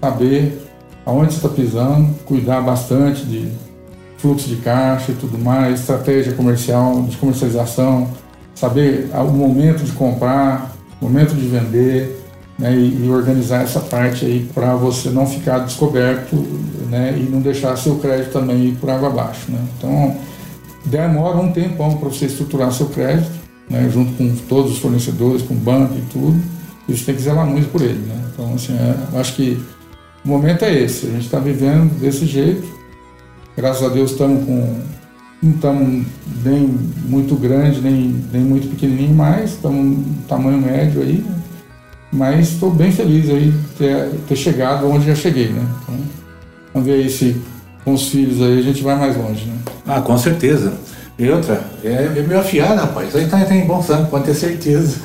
saber 0.00 0.66
aonde 1.04 1.34
está 1.34 1.48
pisando, 1.48 2.14
cuidar 2.24 2.60
bastante 2.60 3.24
de 3.24 3.50
fluxo 4.18 4.48
de 4.48 4.56
caixa 4.56 5.12
e 5.12 5.14
tudo 5.14 5.38
mais, 5.38 5.80
estratégia 5.80 6.32
comercial, 6.32 7.02
de 7.02 7.16
comercialização, 7.16 8.08
saber 8.54 9.10
o 9.14 9.30
momento 9.30 9.84
de 9.84 9.92
comprar, 9.92 10.74
momento 11.00 11.34
de 11.34 11.46
vender, 11.46 12.24
né, 12.58 12.74
e, 12.74 13.08
organizar 13.10 13.62
essa 13.62 13.80
parte 13.80 14.24
aí 14.24 14.48
para 14.54 14.74
você 14.74 15.10
não 15.10 15.26
ficar 15.26 15.58
descoberto 15.58 16.34
né, 16.88 17.14
e 17.16 17.28
não 17.30 17.40
deixar 17.40 17.76
seu 17.76 17.96
crédito 17.96 18.32
também 18.32 18.68
ir 18.68 18.76
por 18.76 18.88
água 18.88 19.08
abaixo. 19.08 19.50
Né. 19.50 19.58
Então, 19.76 20.16
demora 20.86 21.38
um 21.38 21.52
tempão 21.52 21.96
para 21.96 22.08
você 22.08 22.26
estruturar 22.26 22.72
seu 22.72 22.86
crédito, 22.86 23.30
né, 23.68 23.88
junto 23.92 24.12
com 24.12 24.34
todos 24.48 24.72
os 24.72 24.78
fornecedores, 24.78 25.42
com 25.42 25.54
o 25.54 25.58
banco 25.58 25.94
e 25.96 26.02
tudo, 26.12 26.40
e 26.88 26.96
você 26.96 27.04
tem 27.04 27.14
que 27.14 27.22
zelar 27.22 27.46
muito 27.46 27.70
por 27.70 27.82
ele. 27.82 27.98
Né. 27.98 28.24
Então, 28.32 28.54
assim, 28.54 28.74
é, 28.74 29.18
acho 29.18 29.34
que 29.34 29.60
o 30.24 30.28
momento 30.28 30.64
é 30.64 30.74
esse, 30.74 31.06
a 31.06 31.10
gente 31.10 31.24
está 31.24 31.38
vivendo 31.38 31.98
desse 32.00 32.26
jeito, 32.26 32.66
graças 33.56 33.82
a 33.82 33.88
Deus 33.88 34.12
estamos 34.12 34.44
com 34.44 34.96
não 35.42 35.52
estamos 35.52 36.06
nem 36.44 36.66
muito 37.04 37.36
grande, 37.36 37.80
nem, 37.80 38.24
nem 38.32 38.42
muito 38.42 38.68
pequenininho, 38.68 39.14
mas 39.14 39.52
estamos 39.52 39.98
um 39.98 40.14
tamanho 40.26 40.58
médio 40.58 41.02
aí, 41.02 41.18
né? 41.18 41.36
Mas 42.12 42.52
estou 42.52 42.70
bem 42.70 42.90
feliz 42.90 43.28
aí 43.28 43.52
ter, 43.76 44.10
ter, 44.26 44.36
chegado 44.36 44.88
onde 44.88 45.06
já 45.06 45.14
cheguei, 45.14 45.50
né? 45.50 45.62
Então, 45.82 45.94
vamos 46.72 46.88
ver 46.88 46.94
aí 46.94 47.10
se 47.10 47.36
com 47.86 47.94
os 47.94 48.08
filhos 48.08 48.42
aí 48.42 48.58
a 48.58 48.62
gente 48.62 48.82
vai 48.82 48.96
mais 48.96 49.16
longe, 49.16 49.44
né? 49.44 49.56
Ah, 49.86 50.00
com 50.00 50.18
certeza. 50.18 50.72
E 51.16 51.30
outra, 51.30 51.64
é, 51.84 52.14
é 52.16 52.24
meu 52.26 52.40
afiado, 52.40 52.80
rapaz. 52.80 53.14
Aí 53.14 53.28
tá, 53.28 53.44
tem 53.44 53.64
bom 53.64 53.80
sangue, 53.80 54.10
pode 54.10 54.24
ter 54.24 54.34
certeza. 54.34 54.98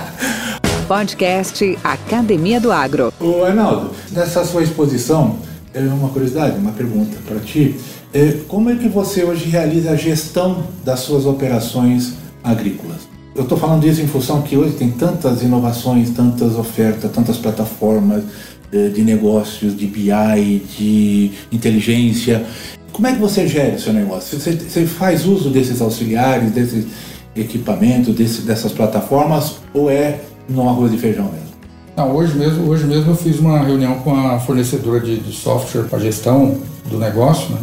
Podcast 0.88 1.78
Academia 1.84 2.58
do 2.58 2.72
Agro. 2.72 3.12
Ô, 3.20 3.44
Arnaldo, 3.44 3.90
nessa 4.10 4.42
sua 4.46 4.62
exposição, 4.62 5.36
é 5.74 5.80
uma 5.80 6.08
curiosidade, 6.08 6.56
uma 6.56 6.72
pergunta 6.72 7.14
para 7.28 7.40
ti. 7.40 7.78
É, 8.14 8.38
como 8.48 8.70
é 8.70 8.76
que 8.76 8.88
você 8.88 9.22
hoje 9.22 9.44
realiza 9.50 9.90
a 9.90 9.94
gestão 9.94 10.64
das 10.82 11.00
suas 11.00 11.26
operações 11.26 12.14
agrícolas? 12.42 13.06
Eu 13.34 13.42
estou 13.42 13.58
falando 13.58 13.82
disso 13.82 14.00
em 14.00 14.08
função 14.08 14.40
que 14.40 14.56
hoje 14.56 14.72
tem 14.76 14.90
tantas 14.90 15.42
inovações, 15.42 16.08
tantas 16.08 16.56
ofertas, 16.56 17.12
tantas 17.12 17.36
plataformas 17.36 18.24
de 18.70 19.02
negócios, 19.02 19.76
de 19.76 19.86
BI, 19.86 20.62
de 20.76 21.30
inteligência. 21.50 22.44
Como 22.92 23.06
é 23.06 23.12
que 23.12 23.18
você 23.18 23.46
gera 23.46 23.76
o 23.76 23.78
seu 23.78 23.92
negócio? 23.92 24.38
Você, 24.38 24.52
você 24.52 24.86
faz 24.86 25.24
uso 25.24 25.50
desses 25.50 25.80
auxiliares, 25.80 26.50
desses 26.50 26.86
equipamentos, 27.34 28.14
desse, 28.14 28.42
dessas 28.42 28.72
plataformas 28.72 29.56
ou 29.72 29.90
é 29.90 30.20
no 30.48 30.68
arroz 30.68 30.90
de 30.90 30.98
feijão 30.98 31.24
mesmo? 31.24 31.48
Não, 31.96 32.14
hoje 32.14 32.36
mesmo, 32.36 32.68
hoje 32.68 32.84
mesmo 32.84 33.10
eu 33.10 33.16
fiz 33.16 33.38
uma 33.40 33.60
reunião 33.60 33.96
com 34.00 34.14
a 34.14 34.38
fornecedora 34.38 35.00
de, 35.00 35.18
de 35.18 35.32
software 35.32 35.84
para 35.84 35.98
gestão 35.98 36.58
do 36.88 36.98
negócio, 36.98 37.50
né? 37.50 37.60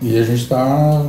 E 0.00 0.16
a 0.16 0.22
gente 0.22 0.42
está 0.42 1.04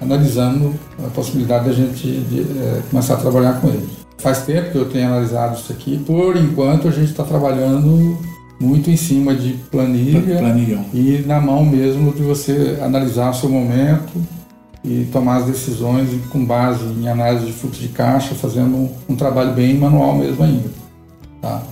analisando 0.00 0.74
a 1.04 1.08
possibilidade 1.08 1.66
da 1.66 1.72
gente 1.72 2.06
de, 2.06 2.40
é, 2.40 2.82
começar 2.90 3.14
a 3.14 3.16
trabalhar 3.18 3.60
com 3.60 3.68
eles. 3.68 3.90
Faz 4.18 4.42
tempo 4.42 4.70
que 4.70 4.78
eu 4.78 4.86
tenho 4.86 5.08
analisado 5.08 5.58
isso 5.58 5.72
aqui. 5.72 5.98
Por 5.98 6.36
enquanto, 6.36 6.88
a 6.88 6.90
gente 6.90 7.10
está 7.10 7.24
trabalhando 7.24 8.18
muito 8.60 8.90
em 8.90 8.96
cima 8.96 9.34
de 9.34 9.54
planilha 9.70 10.38
Planilhão. 10.38 10.84
e 10.92 11.24
na 11.26 11.40
mão 11.40 11.64
mesmo 11.64 12.12
de 12.12 12.22
você 12.22 12.78
analisar 12.80 13.30
o 13.30 13.34
seu 13.34 13.48
momento 13.48 14.12
e 14.84 15.06
tomar 15.10 15.38
as 15.38 15.46
decisões 15.46 16.10
com 16.30 16.44
base 16.44 16.84
em 16.84 17.08
análise 17.08 17.46
de 17.46 17.52
fluxo 17.52 17.80
de 17.80 17.88
caixa, 17.88 18.34
fazendo 18.34 18.90
um 19.08 19.16
trabalho 19.16 19.52
bem 19.52 19.78
manual 19.78 20.16
mesmo 20.16 20.44
ainda. 20.44 20.68
Tá? 21.40 21.62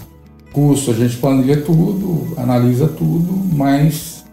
Custo, 0.53 0.91
a 0.91 0.95
gente 0.95 1.17
planilha 1.17 1.61
tudo, 1.61 2.35
analisa 2.37 2.89
tudo, 2.89 3.33
mas 3.55 4.25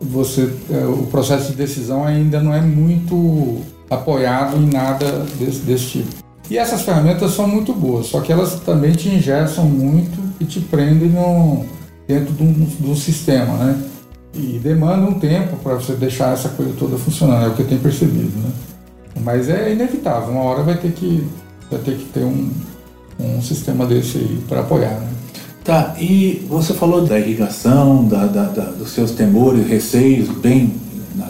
você 0.00 0.52
é, 0.70 0.84
o 0.86 1.04
processo 1.04 1.50
de 1.50 1.56
decisão 1.56 2.04
ainda 2.04 2.40
não 2.40 2.54
é 2.54 2.60
muito 2.60 3.60
apoiado 3.90 4.56
em 4.56 4.66
nada 4.66 5.26
desse, 5.38 5.60
desse 5.60 5.84
tipo. 5.86 6.22
E 6.50 6.58
essas 6.58 6.82
ferramentas 6.82 7.32
são 7.32 7.46
muito 7.46 7.72
boas, 7.72 8.06
só 8.06 8.20
que 8.20 8.32
elas 8.32 8.60
também 8.60 8.92
te 8.92 9.08
ingessam 9.08 9.64
muito 9.64 10.18
e 10.40 10.44
te 10.44 10.60
prendem 10.60 11.08
no, 11.08 11.64
dentro 12.12 12.34
de 12.34 12.42
um, 12.42 12.52
de 12.52 12.90
um 12.90 12.96
sistema, 12.96 13.54
né? 13.54 13.82
E 14.34 14.58
demanda 14.62 15.06
um 15.06 15.18
tempo 15.18 15.56
para 15.56 15.74
você 15.74 15.94
deixar 15.94 16.32
essa 16.32 16.50
coisa 16.50 16.72
toda 16.78 16.96
funcionando, 16.96 17.44
é 17.44 17.48
o 17.48 17.54
que 17.54 17.62
eu 17.62 17.68
tenho 17.68 17.80
percebido, 17.80 18.32
né? 18.38 18.50
Mas 19.20 19.48
é 19.48 19.72
inevitável, 19.72 20.30
uma 20.30 20.42
hora 20.42 20.62
vai 20.62 20.76
ter 20.76 20.92
que, 20.92 21.26
vai 21.70 21.80
ter, 21.80 21.96
que 21.96 22.04
ter 22.06 22.24
um, 22.24 22.50
um 23.20 23.42
sistema 23.42 23.86
desse 23.86 24.18
aí 24.18 24.42
para 24.48 24.60
apoiar, 24.60 24.98
né? 24.98 25.08
Tá, 25.64 25.94
e 25.98 26.44
você 26.48 26.74
falou 26.74 27.06
da 27.06 27.18
irrigação, 27.18 28.08
da, 28.08 28.26
da, 28.26 28.44
da, 28.46 28.64
dos 28.64 28.90
seus 28.90 29.12
temores, 29.12 29.66
receios, 29.68 30.28
bem 30.28 30.74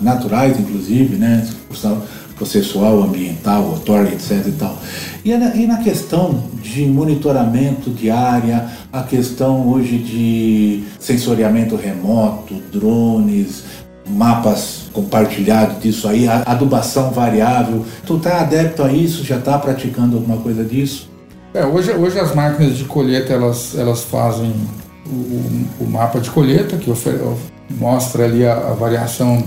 naturais, 0.01 0.59
inclusive, 0.59 1.17
né? 1.17 1.47
Processual, 2.43 3.05
ambiental, 3.05 3.63
outorga, 3.67 4.11
etc. 4.11 4.45
E, 4.49 4.53
tal. 4.53 4.77
E, 5.25 5.33
na, 5.37 5.55
e 5.55 5.65
na 5.65 5.77
questão 5.77 6.43
de 6.61 6.85
monitoramento 6.87 7.89
de 7.89 8.11
área, 8.11 8.69
a 8.93 9.05
questão 9.05 9.69
hoje 9.69 9.99
de 9.99 10.83
sensoriamento 10.99 11.77
remoto, 11.77 12.55
drones, 12.73 13.63
mapas 14.09 14.91
compartilhados 14.93 15.81
disso 15.81 16.09
aí, 16.09 16.27
adubação 16.29 17.13
variável. 17.13 17.85
Tu 18.05 18.19
tá 18.19 18.41
adepto 18.41 18.83
a 18.83 18.93
isso? 18.93 19.23
Já 19.25 19.39
está 19.39 19.57
praticando 19.57 20.17
alguma 20.17 20.39
coisa 20.39 20.65
disso? 20.65 21.09
É, 21.55 21.65
hoje, 21.65 21.93
hoje 21.93 22.19
as 22.19 22.35
máquinas 22.35 22.77
de 22.77 22.85
colheita 22.85 23.33
elas, 23.33 23.79
elas 23.79 24.03
fazem 24.03 24.53
o, 25.07 25.85
o 25.85 25.87
mapa 25.89 26.19
de 26.19 26.29
colheita, 26.29 26.77
que 26.77 26.93
mostra 27.79 28.25
ali 28.25 28.45
a, 28.45 28.55
a, 28.55 28.73
variação, 28.73 29.45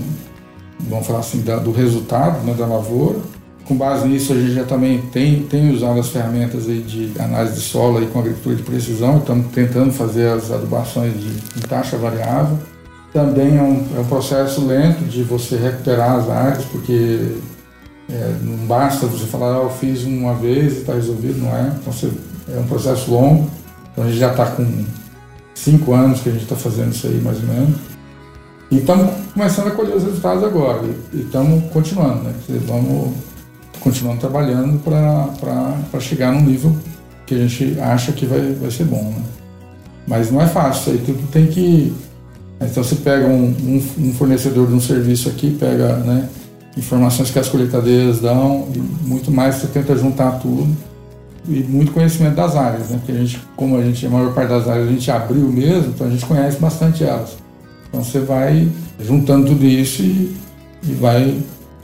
vamos 0.80 1.06
falar 1.06 1.20
assim, 1.20 1.42
da, 1.42 1.56
do 1.56 1.72
resultado 1.72 2.44
né, 2.44 2.54
da 2.54 2.66
lavoura. 2.66 3.18
Com 3.66 3.76
base 3.76 4.06
nisso, 4.06 4.32
a 4.32 4.36
gente 4.36 4.52
já 4.52 4.64
também 4.64 5.02
tem, 5.12 5.42
tem 5.42 5.72
usado 5.72 5.98
as 5.98 6.08
ferramentas 6.08 6.68
aí 6.68 6.80
de 6.80 7.12
análise 7.20 7.56
de 7.56 7.62
solo 7.62 7.98
aí 7.98 8.06
com 8.06 8.20
agricultura 8.20 8.54
de 8.54 8.62
precisão, 8.62 9.18
estamos 9.18 9.46
tentando 9.52 9.92
fazer 9.92 10.28
as 10.28 10.52
adubações 10.52 11.14
de, 11.14 11.30
de 11.30 11.60
taxa 11.62 11.96
variável. 11.96 12.56
Também 13.12 13.56
é 13.56 13.62
um, 13.62 13.84
é 13.96 14.00
um 14.00 14.04
processo 14.04 14.64
lento 14.64 15.04
de 15.04 15.22
você 15.24 15.56
recuperar 15.56 16.12
as 16.12 16.30
áreas, 16.30 16.64
porque 16.66 17.38
é, 18.08 18.36
não 18.40 18.66
basta 18.66 19.06
você 19.06 19.26
falar, 19.26 19.56
ah, 19.56 19.62
eu 19.64 19.70
fiz 19.70 20.04
uma 20.04 20.34
vez 20.34 20.74
e 20.74 20.80
está 20.80 20.92
resolvido, 20.92 21.40
não 21.40 21.56
é? 21.56 21.72
Então 21.80 21.92
você 21.92 22.10
é 22.54 22.60
um 22.60 22.66
processo 22.66 23.10
longo, 23.10 23.50
então 23.90 24.04
a 24.04 24.06
gente 24.06 24.18
já 24.18 24.30
está 24.30 24.46
com 24.46 24.84
cinco 25.54 25.92
anos 25.92 26.20
que 26.20 26.28
a 26.28 26.32
gente 26.32 26.44
está 26.44 26.54
fazendo 26.54 26.92
isso 26.92 27.06
aí, 27.08 27.20
mais 27.20 27.38
ou 27.38 27.48
menos. 27.48 27.95
E 28.70 28.78
estamos 28.78 29.12
começando 29.32 29.68
a 29.68 29.70
colher 29.70 29.96
os 29.96 30.02
resultados 30.02 30.42
agora. 30.42 30.82
E 31.12 31.20
estamos 31.20 31.70
continuando, 31.72 32.24
né? 32.24 32.34
Vamos 32.66 33.14
continuando 33.80 34.18
trabalhando 34.18 34.82
para 34.82 36.00
chegar 36.00 36.32
num 36.32 36.42
nível 36.42 36.74
que 37.24 37.34
a 37.34 37.38
gente 37.38 37.78
acha 37.80 38.12
que 38.12 38.26
vai, 38.26 38.54
vai 38.54 38.70
ser 38.70 38.84
bom, 38.84 39.02
né? 39.02 39.22
Mas 40.06 40.30
não 40.30 40.40
é 40.40 40.46
fácil, 40.46 40.92
aí 40.92 40.98
tudo 40.98 41.26
tem 41.30 41.46
que. 41.46 41.92
Então 42.60 42.82
você 42.82 42.96
pega 42.96 43.26
um, 43.26 43.48
um, 43.48 43.82
um 43.98 44.12
fornecedor 44.14 44.66
de 44.66 44.74
um 44.74 44.80
serviço 44.80 45.28
aqui, 45.28 45.56
pega 45.58 45.96
né, 45.98 46.28
informações 46.76 47.30
que 47.30 47.38
as 47.38 47.48
colheitadeiras 47.48 48.20
dão, 48.20 48.68
e 48.74 48.78
muito 48.78 49.30
mais 49.30 49.56
você 49.56 49.66
tenta 49.66 49.96
juntar 49.96 50.38
tudo 50.38 50.74
e 51.48 51.60
muito 51.62 51.92
conhecimento 51.92 52.34
das 52.34 52.56
áreas, 52.56 52.88
né? 52.88 52.98
Porque 52.98 53.12
a 53.12 53.16
gente, 53.16 53.40
como 53.56 53.76
a 53.76 53.82
gente, 53.82 54.04
a 54.06 54.10
maior 54.10 54.32
parte 54.32 54.48
das 54.48 54.68
áreas 54.68 54.88
a 54.88 54.90
gente 54.90 55.10
abriu 55.10 55.48
mesmo, 55.48 55.90
então 55.90 56.06
a 56.06 56.10
gente 56.10 56.24
conhece 56.24 56.58
bastante 56.58 57.04
elas. 57.04 57.36
Então 57.96 58.04
você 58.04 58.20
vai 58.20 58.68
juntando 59.00 59.46
tudo 59.46 59.64
isso 59.64 60.02
e, 60.02 60.36
e 60.84 60.92
vai 60.92 61.38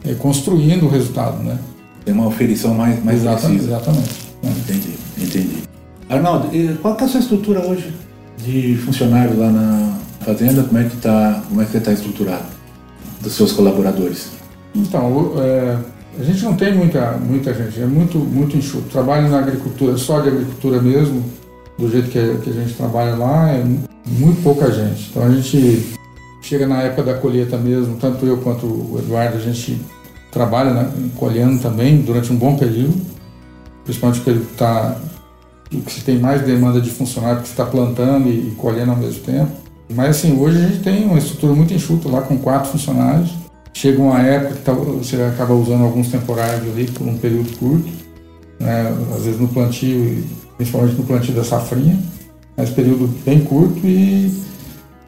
é, 0.04 0.12
construindo 0.12 0.84
o 0.84 0.88
resultado, 0.90 1.42
né? 1.42 1.58
Tem 2.04 2.12
uma 2.12 2.26
oferição 2.26 2.74
mais, 2.74 3.02
mais 3.02 3.22
exatamente, 3.22 3.60
precisa. 3.60 3.76
Exatamente. 3.76 4.10
Entendi, 4.42 4.94
entendi. 5.16 5.62
Arnaldo, 6.10 6.50
qual 6.82 6.98
é 6.98 7.02
a 7.02 7.08
sua 7.08 7.20
estrutura 7.20 7.60
hoje 7.66 7.94
de 8.44 8.76
funcionários 8.84 9.38
lá 9.38 9.50
na 9.50 9.98
fazenda? 10.20 10.62
Como 10.64 10.78
é 10.78 10.84
que 10.84 10.96
está, 10.96 11.42
como 11.48 11.62
é 11.62 11.64
que 11.64 11.78
está 11.78 11.92
estruturado 11.92 12.44
dos 13.22 13.32
seus 13.32 13.52
colaboradores? 13.52 14.32
Então, 14.74 15.32
é, 15.38 15.78
a 16.20 16.24
gente 16.24 16.44
não 16.44 16.54
tem 16.54 16.74
muita, 16.74 17.12
muita 17.12 17.54
gente, 17.54 17.80
é 17.80 17.86
muito, 17.86 18.18
muito 18.18 18.54
enxuto. 18.54 18.90
Trabalho 18.90 19.30
na 19.30 19.38
agricultura, 19.38 19.96
só 19.96 20.20
de 20.20 20.28
agricultura 20.28 20.82
mesmo, 20.82 21.24
do 21.78 21.90
jeito 21.90 22.10
que, 22.10 22.36
que 22.44 22.50
a 22.50 22.52
gente 22.52 22.74
trabalha 22.74 23.14
lá, 23.14 23.48
é 23.48 23.64
muito 24.06 24.42
pouca 24.42 24.70
gente. 24.70 25.08
Então 25.08 25.22
a 25.22 25.30
gente 25.30 25.94
chega 26.42 26.66
na 26.66 26.82
época 26.82 27.04
da 27.04 27.14
colheita 27.14 27.56
mesmo, 27.56 27.96
tanto 27.96 28.26
eu 28.26 28.38
quanto 28.38 28.66
o 28.66 28.98
Eduardo, 28.98 29.36
a 29.36 29.40
gente 29.40 29.80
trabalha 30.30 30.72
né, 30.72 30.92
colhendo 31.16 31.62
também 31.62 31.98
durante 32.02 32.32
um 32.32 32.36
bom 32.36 32.56
período, 32.56 33.00
principalmente 33.84 34.20
o 34.20 34.24
período 34.24 34.46
que 34.46 34.52
está 34.52 34.96
que 35.70 35.90
se 35.90 36.02
tem 36.02 36.18
mais 36.18 36.42
demanda 36.42 36.80
de 36.80 36.90
funcionário, 36.90 37.36
porque 37.36 37.50
está 37.50 37.64
plantando 37.64 38.28
e, 38.28 38.48
e 38.48 38.54
colhendo 38.56 38.90
ao 38.90 38.96
mesmo 38.96 39.22
tempo. 39.22 39.50
Mas 39.88 40.16
assim, 40.16 40.38
hoje 40.38 40.58
a 40.58 40.68
gente 40.68 40.80
tem 40.80 41.06
uma 41.06 41.16
estrutura 41.16 41.54
muito 41.54 41.72
enxuta 41.72 42.08
lá 42.10 42.20
com 42.20 42.36
quatro 42.36 42.70
funcionários. 42.70 43.30
Chega 43.72 44.02
uma 44.02 44.20
época 44.20 44.54
que 44.54 44.62
tá, 44.62 44.72
você 44.72 45.16
acaba 45.22 45.54
usando 45.54 45.82
alguns 45.84 46.08
temporários 46.08 46.62
ali 46.70 46.90
por 46.90 47.06
um 47.06 47.16
período 47.16 47.56
curto, 47.56 47.88
né? 48.60 48.94
às 49.16 49.24
vezes 49.24 49.40
no 49.40 49.48
plantio, 49.48 50.22
principalmente 50.58 50.94
no 50.96 51.04
plantio 51.04 51.32
da 51.32 51.42
safrinha, 51.42 51.98
mas 52.54 52.68
período 52.68 53.08
bem 53.24 53.40
curto 53.40 53.80
e, 53.86 54.30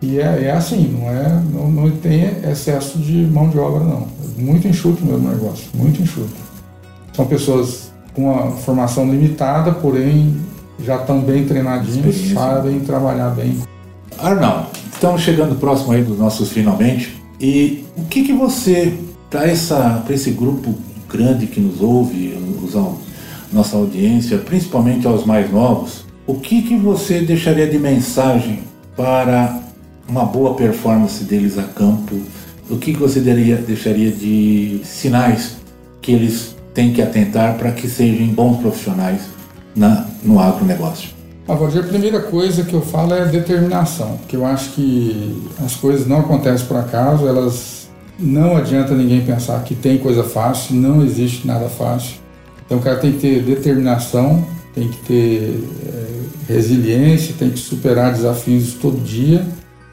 e 0.04 0.20
é, 0.20 0.44
é, 0.44 0.50
assim, 0.50 0.98
não, 0.98 1.08
é, 1.08 1.42
não, 1.52 1.70
não 1.70 1.90
tem 1.90 2.24
excesso 2.50 2.98
de 2.98 3.24
mão 3.24 3.48
de 3.48 3.58
obra 3.58 3.82
não. 3.82 4.06
É 4.36 4.40
muito 4.40 4.68
enxuto 4.68 5.04
mesmo 5.04 5.26
o 5.26 5.30
negócio, 5.30 5.66
muito 5.74 6.02
enxuto. 6.02 6.34
São 7.14 7.26
pessoas 7.26 7.90
com 8.12 8.30
uma 8.30 8.52
formação 8.52 9.10
limitada, 9.10 9.72
porém 9.72 10.36
já 10.84 10.96
estão 10.96 11.20
bem 11.20 11.46
treinadinhos, 11.46 12.32
sabem 12.32 12.80
trabalhar 12.80 13.30
bem. 13.30 13.58
Arnaldo, 14.18 14.68
estamos 14.92 15.22
chegando 15.22 15.58
próximo 15.58 15.92
aí 15.92 16.02
dos 16.02 16.18
nossos 16.18 16.50
finalmente. 16.50 17.16
E 17.40 17.84
o 17.96 18.04
que, 18.04 18.24
que 18.24 18.32
você, 18.32 18.98
para 19.30 19.50
esse 20.12 20.30
grupo 20.32 20.74
grande 21.08 21.46
que 21.46 21.60
nos 21.60 21.80
ouve, 21.80 22.36
a 22.74 22.92
nossa 23.52 23.76
audiência, 23.76 24.38
principalmente 24.38 25.06
aos 25.06 25.24
mais 25.24 25.50
novos, 25.50 26.04
o 26.26 26.34
que, 26.34 26.62
que 26.62 26.76
você 26.76 27.20
deixaria 27.20 27.68
de 27.68 27.78
mensagem 27.78 28.60
para 28.96 29.60
uma 30.08 30.24
boa 30.24 30.54
performance 30.54 31.24
deles 31.24 31.58
a 31.58 31.62
campo? 31.62 32.14
O 32.70 32.76
que, 32.76 32.92
você 32.92 33.20
daria, 33.20 33.56
deixaria 33.56 34.10
de 34.10 34.80
sinais 34.84 35.56
que 36.00 36.12
eles 36.12 36.56
têm 36.72 36.92
que 36.92 37.02
atentar 37.02 37.56
para 37.56 37.72
que 37.72 37.88
sejam 37.88 38.26
bons 38.28 38.58
profissionais 38.58 39.20
na, 39.76 40.06
no 40.22 40.40
agronegócio? 40.40 41.10
Ah, 41.46 41.54
Valdir, 41.54 41.80
a 41.80 41.86
primeira 41.86 42.20
coisa 42.20 42.64
que 42.64 42.72
eu 42.72 42.80
falo 42.80 43.12
é 43.12 43.26
determinação, 43.26 44.18
que 44.26 44.34
eu 44.34 44.46
acho 44.46 44.70
que 44.70 45.42
as 45.62 45.76
coisas 45.76 46.06
não 46.06 46.20
acontecem 46.20 46.66
por 46.66 46.78
acaso, 46.78 47.28
elas 47.28 47.86
não 48.18 48.56
adianta 48.56 48.94
ninguém 48.94 49.20
pensar 49.20 49.62
que 49.62 49.74
tem 49.74 49.98
coisa 49.98 50.24
fácil, 50.24 50.74
não 50.76 51.04
existe 51.04 51.46
nada 51.46 51.68
fácil. 51.68 52.16
Então 52.64 52.78
o 52.78 52.80
cara 52.80 52.96
tem 52.96 53.12
que 53.12 53.18
ter 53.18 53.42
determinação, 53.42 54.42
tem 54.74 54.88
que 54.88 54.96
ter 55.06 55.60
é, 55.86 56.52
resiliência, 56.52 57.34
tem 57.38 57.50
que 57.50 57.58
superar 57.58 58.12
desafios 58.12 58.74
todo 58.74 59.02
dia, 59.04 59.44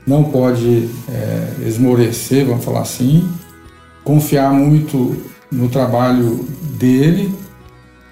não 0.05 0.23
pode 0.23 0.89
é, 1.09 1.67
esmorecer, 1.67 2.45
vamos 2.45 2.65
falar 2.65 2.81
assim, 2.81 3.27
confiar 4.03 4.51
muito 4.51 5.15
no 5.51 5.69
trabalho 5.69 6.45
dele 6.79 7.33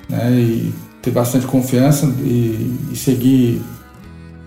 né, 0.08 0.32
e 0.32 0.74
ter 1.02 1.12
bastante 1.12 1.46
confiança 1.46 2.06
e, 2.20 2.76
e, 2.92 2.96
seguir, 2.96 3.62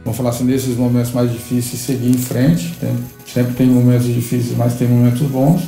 vamos 0.04 0.16
falar 0.16 0.30
assim, 0.30 0.44
nesses 0.44 0.76
momentos 0.76 1.12
mais 1.12 1.32
difíceis, 1.32 1.80
seguir 1.80 2.10
em 2.10 2.18
frente. 2.18 2.76
Tem, 2.78 2.94
sempre 3.26 3.54
tem 3.54 3.66
momentos 3.66 4.06
difíceis, 4.06 4.56
mas 4.56 4.74
tem 4.74 4.86
momentos 4.86 5.22
bons. 5.22 5.62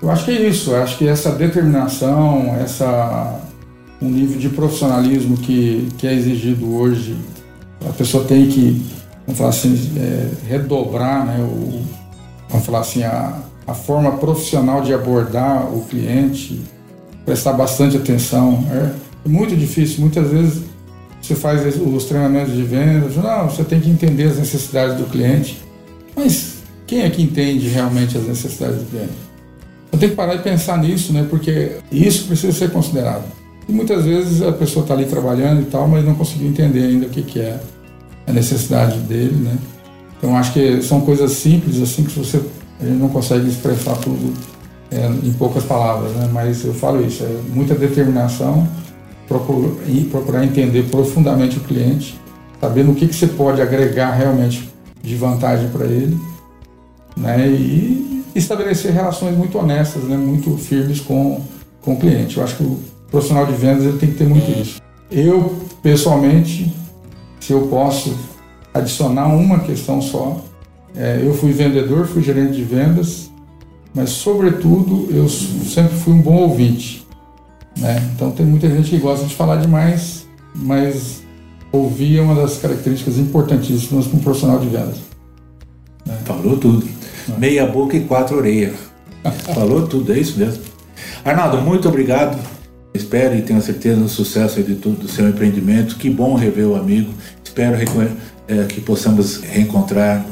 Eu 0.00 0.10
acho 0.10 0.24
que 0.24 0.30
é 0.30 0.48
isso, 0.48 0.70
eu 0.70 0.82
acho 0.82 0.96
que 0.96 1.06
essa 1.06 1.32
determinação, 1.32 2.54
essa 2.60 3.40
um 4.00 4.08
nível 4.08 4.38
de 4.38 4.48
profissionalismo 4.48 5.36
que, 5.36 5.88
que 5.98 6.06
é 6.06 6.14
exigido 6.14 6.72
hoje, 6.72 7.16
a 7.86 7.92
pessoa 7.92 8.24
tem 8.24 8.46
que, 8.46 8.80
vamos 9.28 9.36
falar 9.36 9.50
assim, 9.50 9.92
é, 9.98 10.30
redobrar, 10.48 11.26
né, 11.26 11.38
o, 11.40 11.82
vamos 12.48 12.64
falar 12.64 12.80
assim, 12.80 13.02
a, 13.02 13.38
a 13.66 13.74
forma 13.74 14.12
profissional 14.12 14.80
de 14.80 14.94
abordar 14.94 15.66
o 15.66 15.84
cliente, 15.84 16.62
prestar 17.26 17.52
bastante 17.52 17.98
atenção. 17.98 18.64
É, 18.72 18.94
é 19.26 19.28
muito 19.28 19.54
difícil, 19.54 20.00
muitas 20.00 20.30
vezes 20.30 20.62
você 21.20 21.34
faz 21.34 21.76
os 21.76 22.04
treinamentos 22.04 22.54
de 22.54 22.62
vendas, 22.62 23.16
não, 23.16 23.50
você 23.50 23.62
tem 23.62 23.80
que 23.80 23.90
entender 23.90 24.24
as 24.24 24.38
necessidades 24.38 24.96
do 24.96 25.04
cliente. 25.04 25.62
Mas 26.16 26.62
quem 26.86 27.02
é 27.02 27.10
que 27.10 27.20
entende 27.20 27.68
realmente 27.68 28.16
as 28.16 28.26
necessidades 28.26 28.78
do 28.78 28.86
cliente? 28.86 29.28
Eu 29.92 29.98
tenho 29.98 30.10
que 30.10 30.16
parar 30.16 30.36
e 30.36 30.38
pensar 30.38 30.78
nisso, 30.78 31.12
né? 31.12 31.26
Porque 31.28 31.76
isso 31.92 32.26
precisa 32.26 32.52
ser 32.52 32.70
considerado. 32.70 33.24
E 33.68 33.72
muitas 33.72 34.04
vezes 34.04 34.40
a 34.40 34.52
pessoa 34.52 34.84
está 34.84 34.94
ali 34.94 35.04
trabalhando 35.04 35.62
e 35.62 35.64
tal, 35.66 35.86
mas 35.86 36.02
não 36.02 36.14
conseguiu 36.14 36.48
entender 36.48 36.84
ainda 36.84 37.06
o 37.06 37.10
que, 37.10 37.22
que 37.22 37.40
é 37.40 37.60
a 38.28 38.32
necessidade 38.32 38.98
dele, 39.00 39.36
né? 39.36 39.56
Então 40.18 40.36
acho 40.36 40.52
que 40.52 40.82
são 40.82 41.00
coisas 41.00 41.32
simples 41.32 41.80
assim 41.80 42.04
que 42.04 42.18
você 42.18 42.40
a 42.80 42.84
gente 42.84 42.98
não 42.98 43.08
consegue 43.08 43.48
expressar 43.48 43.96
tudo 43.96 44.32
é, 44.90 45.06
em 45.24 45.32
poucas 45.32 45.64
palavras, 45.64 46.12
né? 46.12 46.28
Mas 46.32 46.64
eu 46.64 46.72
falo 46.72 47.04
isso, 47.04 47.24
é 47.24 47.40
muita 47.52 47.74
determinação 47.74 48.68
procurar, 49.26 49.70
procurar 50.10 50.44
entender 50.44 50.84
profundamente 50.84 51.58
o 51.58 51.60
cliente, 51.60 52.18
sabendo 52.60 52.92
o 52.92 52.94
que, 52.94 53.06
que 53.06 53.14
você 53.14 53.26
pode 53.26 53.60
agregar 53.60 54.12
realmente 54.12 54.72
de 55.02 55.14
vantagem 55.16 55.68
para 55.70 55.86
ele, 55.86 56.18
né? 57.16 57.48
E 57.48 58.24
estabelecer 58.34 58.92
relações 58.92 59.36
muito 59.36 59.58
honestas, 59.58 60.04
né? 60.04 60.16
Muito 60.16 60.56
firmes 60.56 61.00
com, 61.00 61.40
com 61.82 61.94
o 61.94 61.96
cliente. 61.96 62.36
Eu 62.36 62.44
acho 62.44 62.56
que 62.56 62.62
o 62.62 62.78
profissional 63.10 63.44
de 63.46 63.52
vendas 63.52 63.84
ele 63.84 63.98
tem 63.98 64.10
que 64.10 64.16
ter 64.16 64.26
muito 64.26 64.50
isso. 64.50 64.80
Eu, 65.10 65.56
pessoalmente, 65.82 66.72
se 67.48 67.54
eu 67.54 67.62
posso 67.68 68.14
adicionar 68.74 69.28
uma 69.28 69.60
questão 69.60 70.02
só, 70.02 70.44
é, 70.94 71.22
eu 71.24 71.32
fui 71.32 71.50
vendedor, 71.50 72.06
fui 72.06 72.22
gerente 72.22 72.52
de 72.52 72.62
vendas, 72.62 73.30
mas, 73.94 74.10
sobretudo, 74.10 75.08
eu 75.10 75.26
sempre 75.30 75.96
fui 75.96 76.12
um 76.12 76.20
bom 76.20 76.36
ouvinte. 76.36 77.06
Né? 77.78 78.06
Então 78.14 78.32
tem 78.32 78.44
muita 78.44 78.68
gente 78.68 78.90
que 78.90 78.98
gosta 78.98 79.24
de 79.24 79.34
falar 79.34 79.56
demais, 79.56 80.26
mas 80.54 81.22
ouvir 81.72 82.18
é 82.18 82.20
uma 82.20 82.34
das 82.34 82.58
características 82.58 83.16
importantíssimas 83.16 84.06
para 84.06 84.18
um 84.18 84.20
profissional 84.20 84.58
de 84.58 84.68
vendas. 84.68 84.98
Né? 86.04 86.18
Falou 86.26 86.58
tudo. 86.58 86.86
É. 87.30 87.38
Meia 87.38 87.64
boca 87.64 87.96
e 87.96 88.04
quatro 88.04 88.36
orelhas. 88.36 88.76
Falou 89.54 89.86
tudo, 89.86 90.12
é 90.12 90.18
isso 90.18 90.38
mesmo. 90.38 90.62
Arnaldo, 91.24 91.62
muito 91.62 91.88
obrigado. 91.88 92.38
Espero 92.94 93.36
e 93.36 93.42
tenho 93.42 93.62
certeza 93.62 94.00
do 94.00 94.08
sucesso 94.08 94.62
de 94.62 94.74
tudo, 94.74 95.02
do 95.02 95.08
seu 95.08 95.28
empreendimento. 95.28 95.96
Que 95.96 96.10
bom 96.10 96.34
rever 96.34 96.66
o 96.66 96.74
amigo. 96.74 97.12
Espero 97.58 98.16
é, 98.46 98.64
que 98.66 98.80
possamos 98.80 99.42
reencontrar 99.42 100.24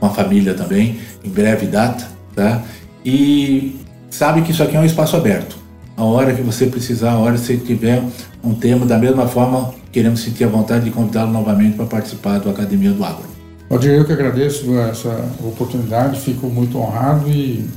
uma 0.00 0.10
família 0.14 0.54
também 0.54 0.98
em 1.22 1.28
breve 1.28 1.66
data, 1.66 2.08
tá? 2.34 2.62
E 3.04 3.76
sabe 4.08 4.40
que 4.40 4.50
isso 4.50 4.62
aqui 4.62 4.76
é 4.76 4.80
um 4.80 4.84
espaço 4.84 5.14
aberto 5.14 5.58
a 5.94 6.04
hora 6.04 6.34
que 6.34 6.40
você 6.40 6.64
precisar, 6.64 7.12
a 7.12 7.18
hora 7.18 7.34
que 7.34 7.40
você 7.40 7.58
tiver 7.58 8.02
um 8.42 8.54
tema, 8.54 8.86
da 8.86 8.96
mesma 8.96 9.28
forma, 9.28 9.74
queremos 9.92 10.20
sentir 10.20 10.44
a 10.44 10.48
vontade 10.48 10.86
de 10.86 10.90
convidá-lo 10.90 11.30
novamente 11.30 11.76
para 11.76 11.84
participar 11.84 12.38
do 12.38 12.48
Academia 12.48 12.92
do 12.92 13.04
Agro. 13.04 13.24
Valdir, 13.68 13.90
eu 13.90 14.06
que 14.06 14.12
agradeço 14.12 14.78
essa 14.78 15.28
oportunidade, 15.44 16.18
fico 16.18 16.46
muito 16.46 16.78
honrado 16.78 17.28
e 17.28 17.68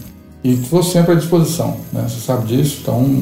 estou 0.42 0.82
sempre 0.82 1.12
à 1.12 1.16
disposição, 1.16 1.76
né? 1.92 2.06
você 2.08 2.22
sabe 2.22 2.46
disso, 2.46 2.80
então 2.82 3.22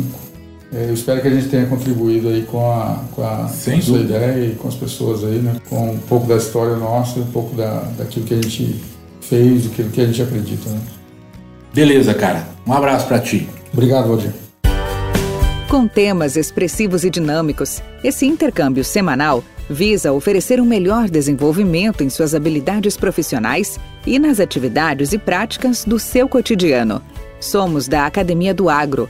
eu 0.73 0.93
espero 0.93 1.21
que 1.21 1.27
a 1.27 1.31
gente 1.31 1.49
tenha 1.49 1.65
contribuído 1.65 2.29
aí 2.29 2.43
com 2.43 2.71
a, 2.71 3.03
com 3.13 3.21
a, 3.23 3.35
com 3.37 3.43
a 3.43 3.81
sua 3.81 3.99
ideia 3.99 4.45
e 4.45 4.55
com 4.55 4.67
as 4.69 4.75
pessoas 4.75 5.23
aí, 5.23 5.39
né? 5.39 5.55
Com 5.69 5.91
um 5.91 5.97
pouco 5.97 6.27
da 6.27 6.37
história 6.37 6.75
nossa, 6.77 7.19
um 7.19 7.27
pouco 7.27 7.55
da, 7.55 7.81
daquilo 7.97 8.25
que 8.25 8.33
a 8.33 8.41
gente 8.41 8.81
fez, 9.19 9.65
daquilo 9.65 9.89
que 9.89 10.01
a 10.01 10.05
gente 10.05 10.21
acredita, 10.21 10.69
né? 10.69 10.79
Beleza, 11.73 12.13
cara. 12.13 12.47
Um 12.65 12.73
abraço 12.73 13.07
para 13.07 13.19
ti. 13.19 13.49
Obrigado, 13.73 14.07
Valdir. 14.07 14.31
Com 15.69 15.87
temas 15.87 16.35
expressivos 16.35 17.03
e 17.03 17.09
dinâmicos, 17.09 17.81
esse 18.03 18.25
intercâmbio 18.25 18.83
semanal 18.83 19.43
visa 19.69 20.11
oferecer 20.11 20.59
um 20.59 20.65
melhor 20.65 21.09
desenvolvimento 21.09 22.03
em 22.03 22.09
suas 22.09 22.35
habilidades 22.35 22.97
profissionais 22.97 23.79
e 24.05 24.19
nas 24.19 24.39
atividades 24.39 25.13
e 25.13 25.17
práticas 25.17 25.85
do 25.85 25.97
seu 25.97 26.27
cotidiano. 26.27 27.01
Somos 27.39 27.87
da 27.87 28.05
Academia 28.05 28.53
do 28.53 28.69
Agro, 28.69 29.09